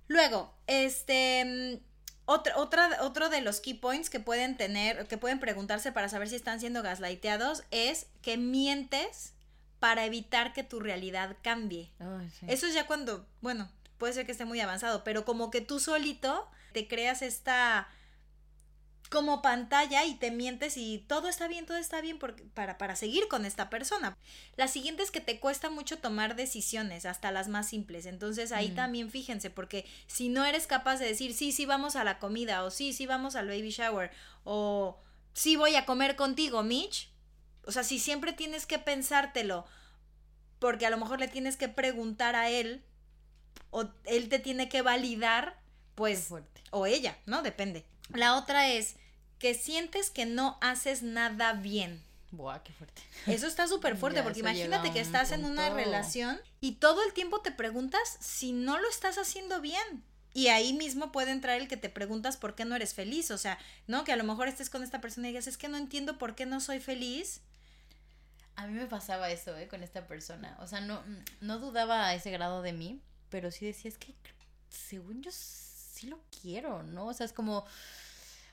[0.08, 1.82] Luego, este
[2.26, 6.30] otra, otra, otro de los key points que pueden tener, que pueden preguntarse para saber
[6.30, 9.34] si están siendo gaslighteados es que mientes
[9.80, 11.92] para evitar que tu realidad cambie.
[12.48, 15.80] Eso es ya cuando, bueno, puede ser que esté muy avanzado, pero como que tú
[15.80, 17.90] solito te creas esta
[19.10, 22.20] como pantalla y te mientes y todo está bien, todo está bien
[22.54, 24.18] para, para seguir con esta persona.
[24.56, 28.06] La siguiente es que te cuesta mucho tomar decisiones, hasta las más simples.
[28.06, 32.04] Entonces ahí también fíjense, porque si no eres capaz de decir, sí, sí, vamos a
[32.04, 34.12] la comida, o sí, sí, vamos al baby shower,
[34.44, 34.98] o
[35.34, 37.10] sí, voy a comer contigo, Mitch.
[37.66, 39.66] O sea, si siempre tienes que pensártelo,
[40.60, 42.84] porque a lo mejor le tienes que preguntar a él,
[43.72, 45.60] o él te tiene que validar,
[45.96, 46.30] pues,
[46.72, 47.42] o ella, ¿no?
[47.42, 47.86] Depende.
[48.10, 48.96] La otra es
[49.40, 52.02] que sientes que no haces nada bien.
[52.32, 53.02] Buah, qué fuerte.
[53.26, 57.42] Eso está súper fuerte, porque imagínate que estás en una relación y todo el tiempo
[57.42, 60.04] te preguntas si no lo estás haciendo bien.
[60.34, 63.32] Y ahí mismo puede entrar el que te preguntas por qué no eres feliz.
[63.32, 64.04] O sea, ¿no?
[64.04, 66.36] Que a lo mejor estés con esta persona y digas, es que no entiendo por
[66.36, 67.42] qué no soy feliz.
[68.56, 69.68] A mí me pasaba eso, ¿eh?
[69.68, 70.56] Con esta persona.
[70.60, 71.02] O sea, no,
[71.42, 74.14] no dudaba a ese grado de mí, pero sí decía, es que
[74.70, 75.32] según yo
[75.98, 77.08] sí lo quiero, ¿no?
[77.08, 77.66] O sea, es como,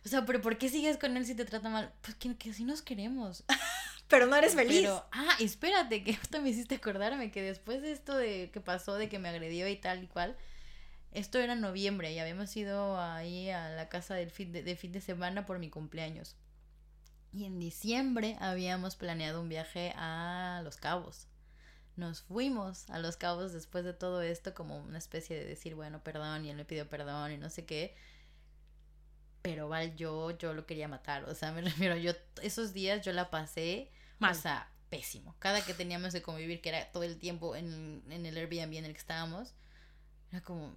[0.05, 1.93] o sea, pero ¿por qué sigues con él si te trata mal?
[2.03, 3.45] Pues que, que así nos queremos.
[4.09, 4.83] pero no eres feliz.
[4.83, 8.95] Pero, ah, espérate, que esto me hiciste acordarme que después de esto de que pasó,
[8.95, 10.37] de que me agredió y tal y cual,
[11.13, 14.93] esto era noviembre y habíamos ido ahí a la casa del fin de, de fin
[14.93, 16.37] de semana por mi cumpleaños.
[17.33, 21.27] Y en diciembre habíamos planeado un viaje a Los Cabos
[21.97, 26.03] nos fuimos a los cabos después de todo esto como una especie de decir, bueno,
[26.03, 27.95] perdón, y él me pidió perdón y no sé qué.
[29.43, 31.25] Pero Val, yo, yo lo quería matar.
[31.25, 33.91] O sea, me refiero, yo esos días yo la pasé,
[34.21, 35.37] o sea, pésimo.
[35.39, 38.85] Cada que teníamos de convivir, que era todo el tiempo en, en el Airbnb en
[38.87, 39.55] el que estábamos,
[40.31, 40.75] era como,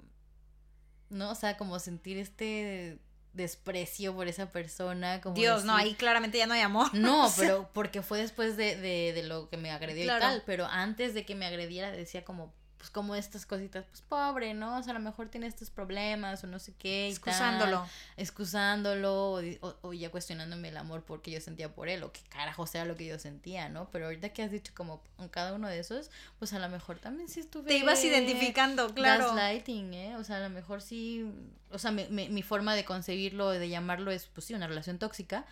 [1.09, 1.31] ¿no?
[1.31, 2.99] O sea, como sentir este
[3.37, 5.21] desprecio por esa persona.
[5.21, 6.93] Como Dios, no, ahí claramente ya no hay amor.
[6.93, 10.65] No, pero porque fue después de, de, de lo que me agredió y tal, pero
[10.65, 14.77] antes de que me agrediera decía como, pues como estas cositas, pues pobre, ¿no?
[14.77, 17.09] O sea, a lo mejor tiene estos problemas o no sé qué.
[17.09, 17.85] Excusándolo.
[18.15, 19.41] excusándolo
[19.81, 22.95] o, ya cuestionándome el amor porque yo sentía por él o qué carajo sea lo
[22.95, 23.89] que yo sentía, ¿no?
[23.91, 26.99] Pero ahorita que has dicho como en cada uno de esos, pues a lo mejor
[26.99, 27.67] también sí estuve...
[27.67, 29.25] Te ibas identificando, claro.
[29.25, 30.15] Gaslighting, ¿eh?
[30.17, 31.25] O sea, a lo mejor sí...
[31.71, 34.99] O sea, mi, mi, mi forma de concebirlo, de llamarlo es, pues sí, una relación
[34.99, 35.45] tóxica,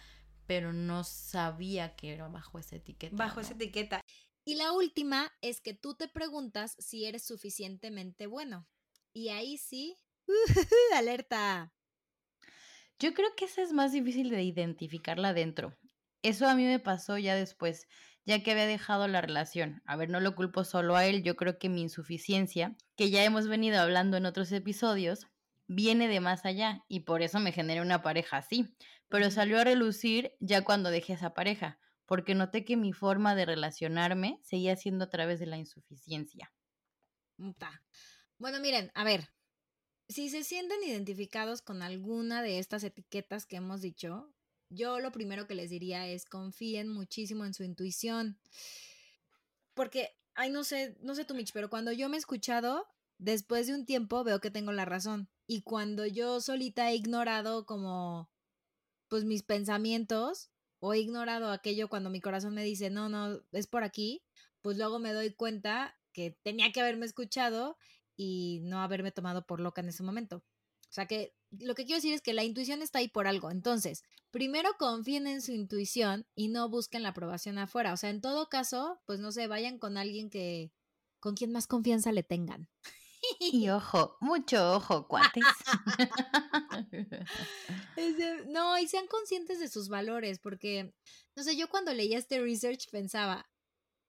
[0.48, 3.16] pero no sabía que era bajo esa etiqueta.
[3.16, 4.02] Bajo esa etiqueta.
[4.48, 8.68] Y la última es que tú te preguntas si eres suficientemente bueno.
[9.12, 9.98] Y ahí sí,
[10.94, 11.74] alerta.
[13.00, 15.76] Yo creo que esa es más difícil de identificarla adentro.
[16.22, 17.88] Eso a mí me pasó ya después,
[18.24, 19.82] ya que había dejado la relación.
[19.84, 23.24] A ver, no lo culpo solo a él, yo creo que mi insuficiencia, que ya
[23.24, 25.28] hemos venido hablando en otros episodios,
[25.68, 28.76] viene de más allá y por eso me generé una pareja así.
[29.10, 33.46] Pero salió a relucir ya cuando dejé esa pareja porque noté que mi forma de
[33.46, 36.54] relacionarme seguía siendo a través de la insuficiencia.
[38.38, 39.30] Bueno, miren, a ver,
[40.08, 44.32] si se sienten identificados con alguna de estas etiquetas que hemos dicho,
[44.70, 48.40] yo lo primero que les diría es confíen muchísimo en su intuición.
[49.74, 52.88] Porque, ay, no sé, no sé tú, Mitch, pero cuando yo me he escuchado,
[53.18, 55.30] después de un tiempo veo que tengo la razón.
[55.48, 58.30] Y cuando yo solita he ignorado como,
[59.08, 63.68] pues mis pensamientos, o he ignorado aquello cuando mi corazón me dice, no, no, es
[63.68, 64.24] por aquí,
[64.62, 67.78] pues luego me doy cuenta que tenía que haberme escuchado
[68.16, 70.38] y no haberme tomado por loca en ese momento.
[70.38, 73.52] O sea que lo que quiero decir es que la intuición está ahí por algo.
[73.52, 77.94] Entonces, primero confíen en su intuición y no busquen la aprobación afuera.
[77.94, 80.72] O sea, en todo caso, pues no sé, vayan con alguien que,
[81.20, 82.70] con quien más confianza le tengan.
[83.40, 85.44] Y ojo, mucho ojo, cuates.
[88.48, 90.94] no, y sean conscientes de sus valores, porque,
[91.36, 93.50] no sé, yo cuando leía este research pensaba,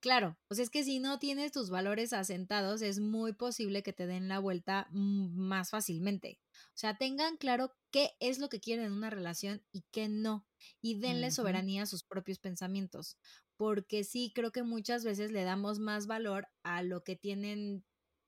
[0.01, 3.93] claro, o sea, es que si no tienes tus valores asentados, es muy posible que
[3.93, 6.41] te den la vuelta más fácilmente.
[6.55, 10.47] O sea, tengan claro qué es lo que quieren en una relación y qué no,
[10.81, 13.19] y denle soberanía a sus propios pensamientos,
[13.57, 17.85] porque sí creo que muchas veces le damos más valor a lo que tienen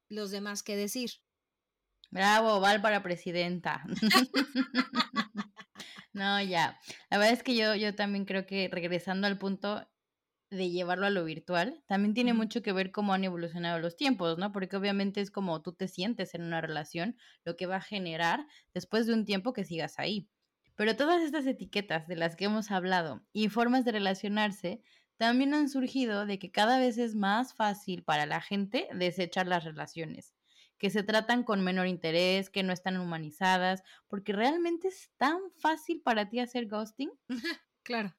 [0.09, 1.11] los demás que decir.
[2.11, 3.85] Bravo, Val para presidenta.
[6.19, 6.81] No, ya.
[7.11, 9.89] La verdad es que yo, yo también creo que regresando al punto
[10.51, 14.37] de llevarlo a lo virtual, también tiene mucho que ver cómo han evolucionado los tiempos,
[14.37, 14.51] ¿no?
[14.51, 18.47] Porque obviamente es como tú te sientes en una relación, lo que va a generar
[18.75, 20.29] después de un tiempo que sigas ahí.
[20.75, 24.83] Pero todas estas etiquetas de las que hemos hablado y formas de relacionarse
[25.19, 29.65] también han surgido de que cada vez es más fácil para la gente desechar las
[29.65, 30.33] relaciones,
[30.79, 36.01] que se tratan con menor interés, que no están humanizadas, porque realmente es tan fácil
[36.03, 37.11] para ti hacer ghosting.
[37.83, 38.15] claro.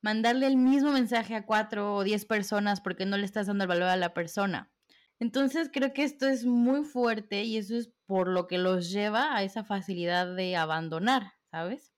[0.00, 3.68] Mandarle el mismo mensaje a cuatro o diez personas porque no le estás dando el
[3.68, 4.70] valor a la persona.
[5.18, 9.34] Entonces creo que esto es muy fuerte y eso es por lo que los lleva
[9.34, 11.93] a esa facilidad de abandonar, ¿sabes?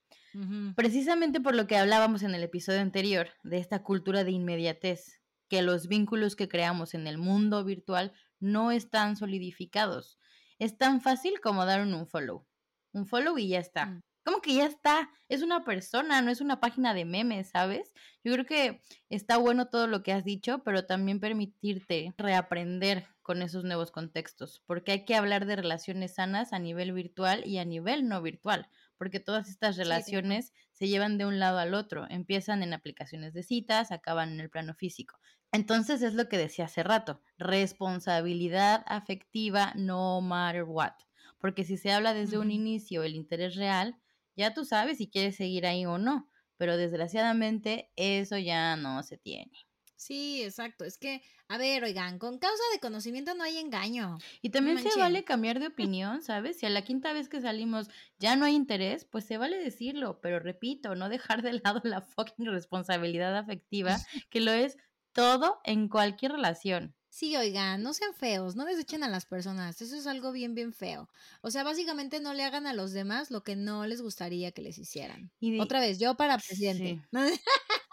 [0.74, 5.62] Precisamente por lo que hablábamos en el episodio anterior, de esta cultura de inmediatez, que
[5.62, 10.18] los vínculos que creamos en el mundo virtual no están solidificados.
[10.59, 12.47] Es tan fácil como dar un follow.
[12.93, 13.87] Un follow y ya está.
[13.87, 14.03] Mm.
[14.24, 17.93] Como que ya está, es una persona, no es una página de memes, ¿sabes?
[18.24, 23.41] Yo creo que está bueno todo lo que has dicho, pero también permitirte reaprender con
[23.41, 27.64] esos nuevos contextos, porque hay que hablar de relaciones sanas a nivel virtual y a
[27.64, 28.68] nivel no virtual,
[28.99, 33.42] porque todas estas relaciones se llevan de un lado al otro, empiezan en aplicaciones de
[33.42, 35.18] citas, acaban en el plano físico.
[35.53, 40.92] Entonces es lo que decía hace rato, responsabilidad afectiva no matter what,
[41.38, 43.97] porque si se habla desde un inicio el interés real,
[44.36, 49.18] ya tú sabes si quieres seguir ahí o no, pero desgraciadamente eso ya no se
[49.18, 49.66] tiene.
[49.97, 50.84] Sí, exacto.
[50.84, 54.18] Es que, a ver, oigan, con causa de conocimiento no hay engaño.
[54.42, 56.59] Y también se vale cambiar de opinión, ¿sabes?
[56.59, 57.88] Si a la quinta vez que salimos
[58.18, 62.03] ya no hay interés, pues se vale decirlo, pero repito, no dejar de lado la
[62.03, 63.97] fucking responsabilidad afectiva,
[64.30, 64.76] que lo es
[65.12, 66.94] todo en cualquier relación.
[67.09, 70.74] Sí, oigan, no sean feos, no desechen a las personas, eso es algo bien, bien
[70.74, 71.09] feo.
[71.40, 74.61] O sea, básicamente no le hagan a los demás lo que no les gustaría que
[74.61, 75.32] les hicieran.
[75.40, 77.01] Y Otra vez, yo para presidente.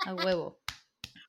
[0.05, 0.59] a huevo.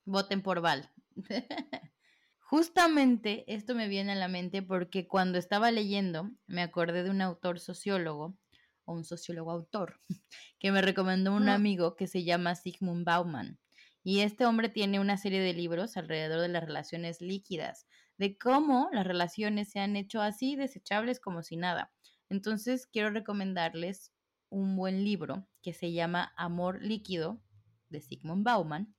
[0.05, 0.91] Voten por Val.
[2.39, 7.23] Justamente esto me viene a la mente porque cuando estaba leyendo me acordé de un
[7.23, 8.37] autor sociólogo,
[8.85, 10.01] o un sociólogo autor,
[10.59, 13.59] que me recomendó un amigo que se llama Sigmund Bauman.
[14.03, 17.87] Y este hombre tiene una serie de libros alrededor de las relaciones líquidas,
[18.19, 21.93] de cómo las relaciones se han hecho así desechables como si nada.
[22.29, 24.13] Entonces quiero recomendarles
[24.51, 27.43] un buen libro que se llama Amor líquido
[27.89, 28.95] de Sigmund Bauman,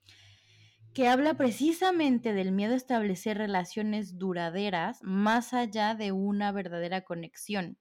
[0.96, 7.78] que habla precisamente del miedo a establecer relaciones duraderas más allá de una verdadera conexión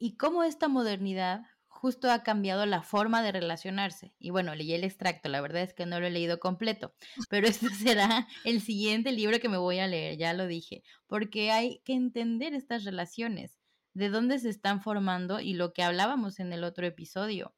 [0.00, 4.14] y cómo esta modernidad justo ha cambiado la forma de relacionarse.
[4.18, 6.92] Y bueno, leí el extracto, la verdad es que no lo he leído completo,
[7.30, 11.52] pero este será el siguiente libro que me voy a leer, ya lo dije, porque
[11.52, 13.60] hay que entender estas relaciones,
[13.94, 17.54] de dónde se están formando y lo que hablábamos en el otro episodio.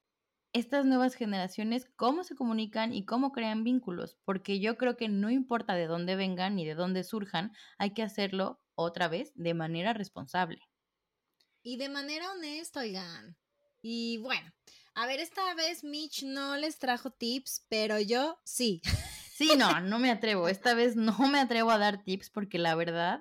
[0.52, 5.30] Estas nuevas generaciones, cómo se comunican y cómo crean vínculos, porque yo creo que no
[5.30, 9.92] importa de dónde vengan ni de dónde surjan, hay que hacerlo otra vez de manera
[9.92, 10.60] responsable.
[11.62, 13.36] Y de manera honesta, oigan.
[13.82, 14.52] Y bueno,
[14.94, 18.80] a ver, esta vez Mitch no les trajo tips, pero yo sí.
[19.32, 20.48] Sí, no, no me atrevo.
[20.48, 23.20] Esta vez no me atrevo a dar tips porque la verdad,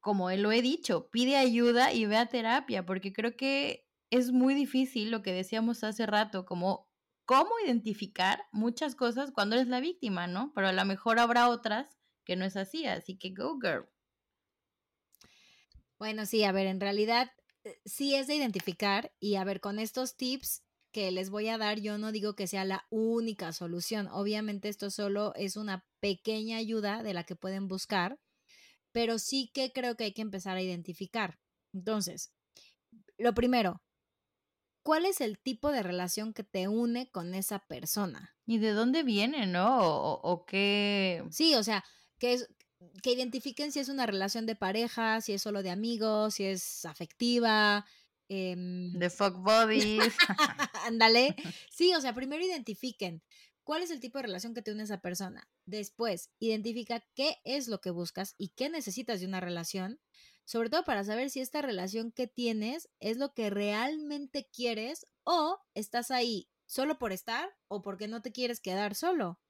[0.00, 4.54] como lo he dicho, pide ayuda y ve a terapia porque creo que es muy
[4.54, 6.88] difícil lo que decíamos hace rato, como
[7.24, 10.52] cómo identificar muchas cosas cuando eres la víctima, ¿no?
[10.54, 13.88] Pero a lo mejor habrá otras que no es así, así que go girl.
[15.98, 17.30] Bueno, sí, a ver, en realidad
[17.64, 21.58] eh, sí es de identificar y a ver, con estos tips que les voy a
[21.58, 24.08] dar, yo no digo que sea la única solución.
[24.12, 28.20] Obviamente esto solo es una pequeña ayuda de la que pueden buscar,
[28.92, 31.40] pero sí que creo que hay que empezar a identificar.
[31.72, 32.32] Entonces,
[33.18, 33.82] lo primero,
[34.84, 38.36] ¿cuál es el tipo de relación que te une con esa persona?
[38.46, 39.80] ¿Y de dónde viene, no?
[39.80, 41.24] ¿O, o qué?
[41.32, 41.84] Sí, o sea,
[42.18, 42.48] ¿qué es,
[43.02, 46.84] que identifiquen si es una relación de pareja, si es solo de amigos, si es
[46.84, 47.84] afectiva.
[48.28, 50.14] Em, de fuck bodies.
[50.86, 51.36] Ándale.
[51.70, 53.22] sí, o sea, primero identifiquen
[53.62, 55.48] cuál es el tipo de relación que te une esa persona.
[55.66, 60.00] Después, identifica qué es lo que buscas y qué necesitas de una relación,
[60.44, 65.58] sobre todo para saber si esta relación que tienes es lo que realmente quieres o
[65.74, 69.40] estás ahí solo por estar o porque no te quieres quedar solo.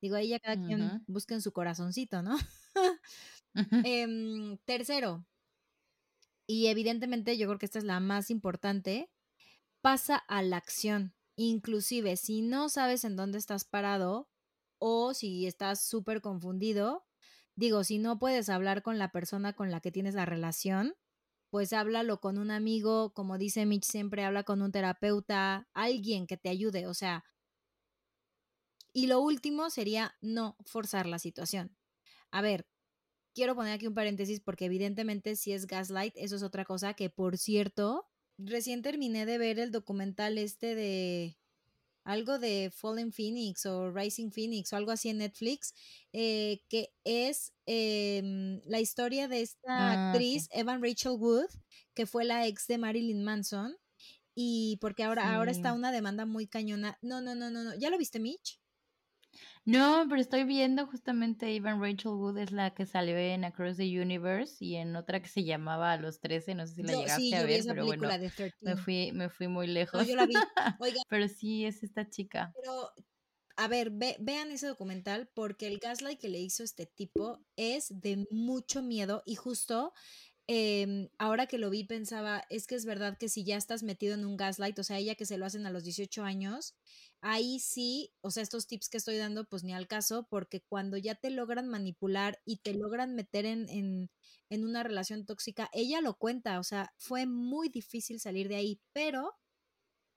[0.00, 2.36] Digo, ahí ya cada quien busca en su corazoncito, ¿no?
[3.82, 5.24] Em, tercero,
[6.46, 9.10] y evidentemente yo creo que esta es la más importante,
[9.80, 11.14] pasa a la acción.
[11.36, 14.28] Inclusive, si no sabes en dónde estás parado
[14.78, 17.06] o si estás súper confundido,
[17.56, 20.94] digo, si no puedes hablar con la persona con la que tienes la relación,
[21.50, 26.36] pues háblalo con un amigo, como dice Mitch siempre, habla con un terapeuta, alguien que
[26.36, 27.24] te ayude, o sea.
[28.92, 31.76] Y lo último sería no forzar la situación.
[32.30, 32.66] A ver,
[33.34, 37.10] quiero poner aquí un paréntesis porque evidentemente si es gaslight, eso es otra cosa que,
[37.10, 41.38] por cierto, recién terminé de ver el documental este de
[42.04, 45.74] algo de Fallen Phoenix o Rising Phoenix o algo así en Netflix,
[46.12, 50.48] eh, que es em, la historia de esta Ah, actriz.
[50.52, 51.48] Evan Rachel Wood,
[51.94, 53.76] que fue la ex de Marilyn Manson.
[54.36, 56.98] Y porque ahora, ahora está una demanda muy cañona.
[57.02, 57.74] No, no, no, no, no.
[57.76, 58.60] ¿Ya lo viste, Mitch?
[59.64, 64.00] No, pero estoy viendo justamente Evan Rachel Wood es la que salió en Across the
[64.00, 67.34] Universe y en otra que se llamaba Los 13, no sé si la llegaste sí,
[67.36, 68.30] a ver, esa pero película bueno, de
[68.60, 68.76] me 13.
[68.76, 70.06] fui, me fui muy No, lejos.
[70.06, 70.44] yo la vi.
[70.78, 72.54] Oiga, Pero sí, es esta chica.
[72.54, 72.92] Pero,
[73.56, 78.00] a ver, ve- vean ese documental porque el gaslight que le hizo este tipo es
[78.00, 79.92] de mucho miedo y justo
[80.46, 84.14] em, ahora que lo vi pensaba, es que es verdad que si ya estás metido
[84.14, 86.74] en un gaslight, o sea, ella que se lo hacen a los 18 años,
[87.20, 90.96] ahí sí, o sea, estos tips que estoy dando, pues ni al caso, porque cuando
[90.98, 94.10] ya te logran manipular y te logran meter en, en,
[94.50, 98.80] en una relación tóxica, ella lo cuenta, o sea, fue muy difícil salir de ahí,
[98.92, 99.34] pero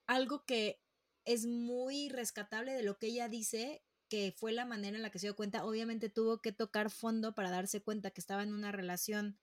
[0.06, 0.80] algo que
[1.24, 5.18] es muy rescatable de lo que ella dice, que fue la manera en la que
[5.18, 8.72] se dio cuenta, obviamente tuvo que tocar fondo para darse cuenta que estaba en una
[8.72, 9.38] relación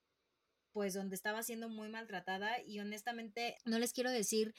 [0.76, 4.54] pues donde estaba siendo muy maltratada y honestamente no les quiero decir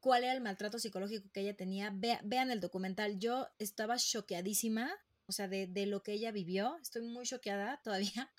[0.00, 1.90] cuál era el maltrato psicológico que ella tenía.
[1.92, 4.90] Vea- vean el documental, yo estaba choqueadísima,
[5.26, 8.32] o sea, de, de lo que ella vivió, estoy muy choqueada todavía.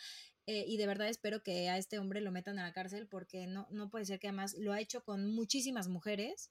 [0.47, 3.45] eh, y de verdad espero que a este hombre lo metan a la cárcel porque
[3.45, 6.49] no, no puede ser que además lo ha hecho con muchísimas mujeres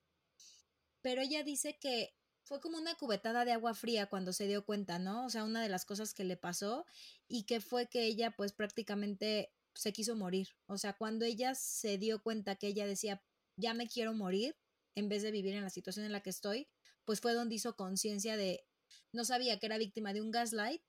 [1.02, 2.14] pero ella dice que
[2.44, 5.24] fue como una cubetada de agua fría cuando se dio cuenta, ¿no?
[5.26, 6.84] O sea, una de las cosas que le pasó
[7.28, 10.48] y que fue que ella pues prácticamente se quiso morir.
[10.66, 13.22] O sea, cuando ella se dio cuenta que ella decía,
[13.56, 14.56] ya me quiero morir,
[14.94, 16.68] en vez de vivir en la situación en la que estoy,
[17.04, 18.64] pues fue donde hizo conciencia de,
[19.12, 20.82] no sabía que era víctima de un gaslight,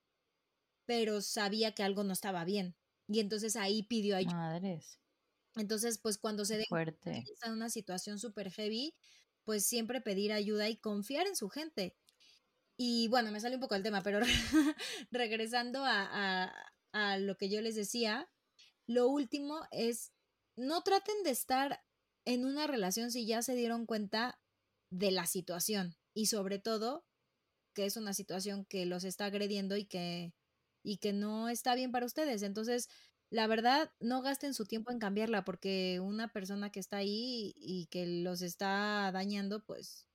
[0.86, 2.76] pero sabía que algo no estaba bien.
[3.08, 4.34] Y entonces ahí pidió ayuda.
[4.34, 4.98] Madres,
[5.56, 7.24] Entonces, pues cuando se fuerte.
[7.44, 8.94] en una situación súper heavy,
[9.44, 11.96] pues siempre pedir ayuda y confiar en su gente.
[12.76, 14.20] Y bueno, me sale un poco el tema, pero
[15.10, 16.54] regresando a, a-
[16.92, 18.30] a lo que yo les decía,
[18.86, 20.12] lo último es,
[20.56, 21.82] no traten de estar
[22.24, 24.40] en una relación si ya se dieron cuenta
[24.90, 27.04] de la situación y sobre todo
[27.74, 30.34] que es una situación que los está agrediendo y que,
[30.82, 32.42] y que no está bien para ustedes.
[32.42, 32.88] Entonces,
[33.30, 37.86] la verdad, no gasten su tiempo en cambiarla porque una persona que está ahí y
[37.86, 40.06] que los está dañando, pues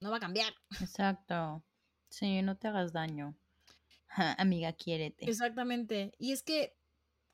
[0.00, 0.54] no va a cambiar.
[0.80, 1.64] Exacto.
[2.08, 3.36] Sí, no te hagas daño.
[4.06, 5.28] Ja, amiga, quiérete.
[5.28, 6.12] Exactamente.
[6.18, 6.78] Y es que,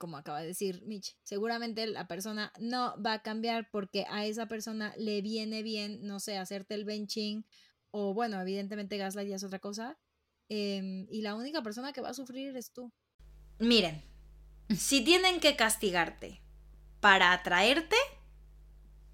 [0.02, 4.46] como acaba de decir Mitch, seguramente la persona no va a cambiar porque a esa
[4.46, 7.46] persona le viene bien, no sé, hacerte el benching
[7.92, 9.96] o bueno, evidentemente gaslight ya es otra cosa.
[10.48, 12.92] em, y la única persona que va a sufrir eres tú.
[13.60, 14.02] Miren,
[14.76, 16.42] si tienen que castigarte
[16.98, 17.96] para atraerte,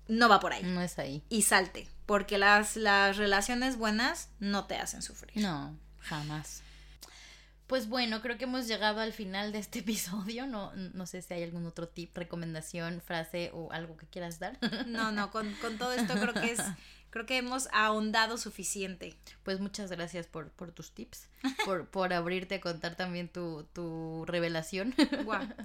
[0.08, 0.62] no va por ahí.
[0.62, 1.22] No es ahí.
[1.28, 5.36] Y salte, porque las, las relaciones buenas no te hacen sufrir.
[5.36, 6.62] No, jamás.
[7.68, 10.46] Pues bueno, creo que hemos llegado al final de este episodio.
[10.46, 14.58] No, no sé si hay algún otro tip, recomendación, frase o algo que quieras dar.
[14.86, 16.60] No, no, con, con todo esto creo que es,
[17.10, 19.16] creo que hemos ahondado suficiente.
[19.42, 21.28] Pues muchas gracias por, por tus tips,
[21.66, 24.94] por, por abrirte a contar también tu, tu revelación.
[25.24, 25.46] Guau.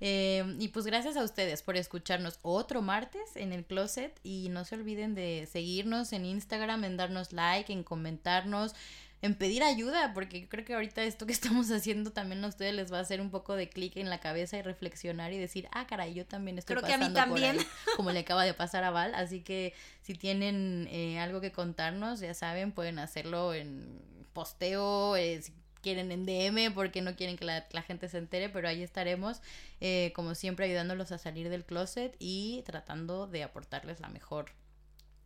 [0.00, 4.66] Eh, y pues gracias a ustedes por escucharnos otro martes en el closet y no
[4.66, 8.74] se olviden de seguirnos en Instagram, en darnos like, en comentarnos,
[9.22, 12.74] en pedir ayuda, porque yo creo que ahorita esto que estamos haciendo también a ustedes
[12.74, 15.68] les va a hacer un poco de clic en la cabeza y reflexionar y decir,
[15.72, 17.58] ah, caray, yo también estoy Creo que a mí pasando por también.
[17.58, 21.52] ahí", como le acaba de pasar a Val, así que si tienen eh, algo que
[21.52, 24.00] contarnos, ya saben, pueden hacerlo en
[24.32, 25.52] posteo, eh, si
[25.82, 29.40] quieren en DM porque no quieren que la, la gente se entere, pero ahí estaremos,
[29.80, 34.50] eh, como siempre, ayudándolos a salir del closet y tratando de aportarles la mejor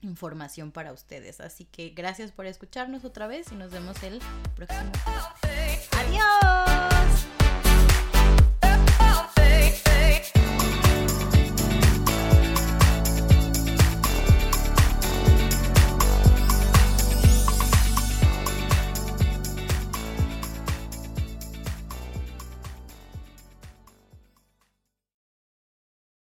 [0.03, 1.41] información para ustedes.
[1.41, 4.21] Así que gracias por escucharnos otra vez y nos vemos el
[4.55, 4.93] próximo.
[5.93, 6.70] Adiós.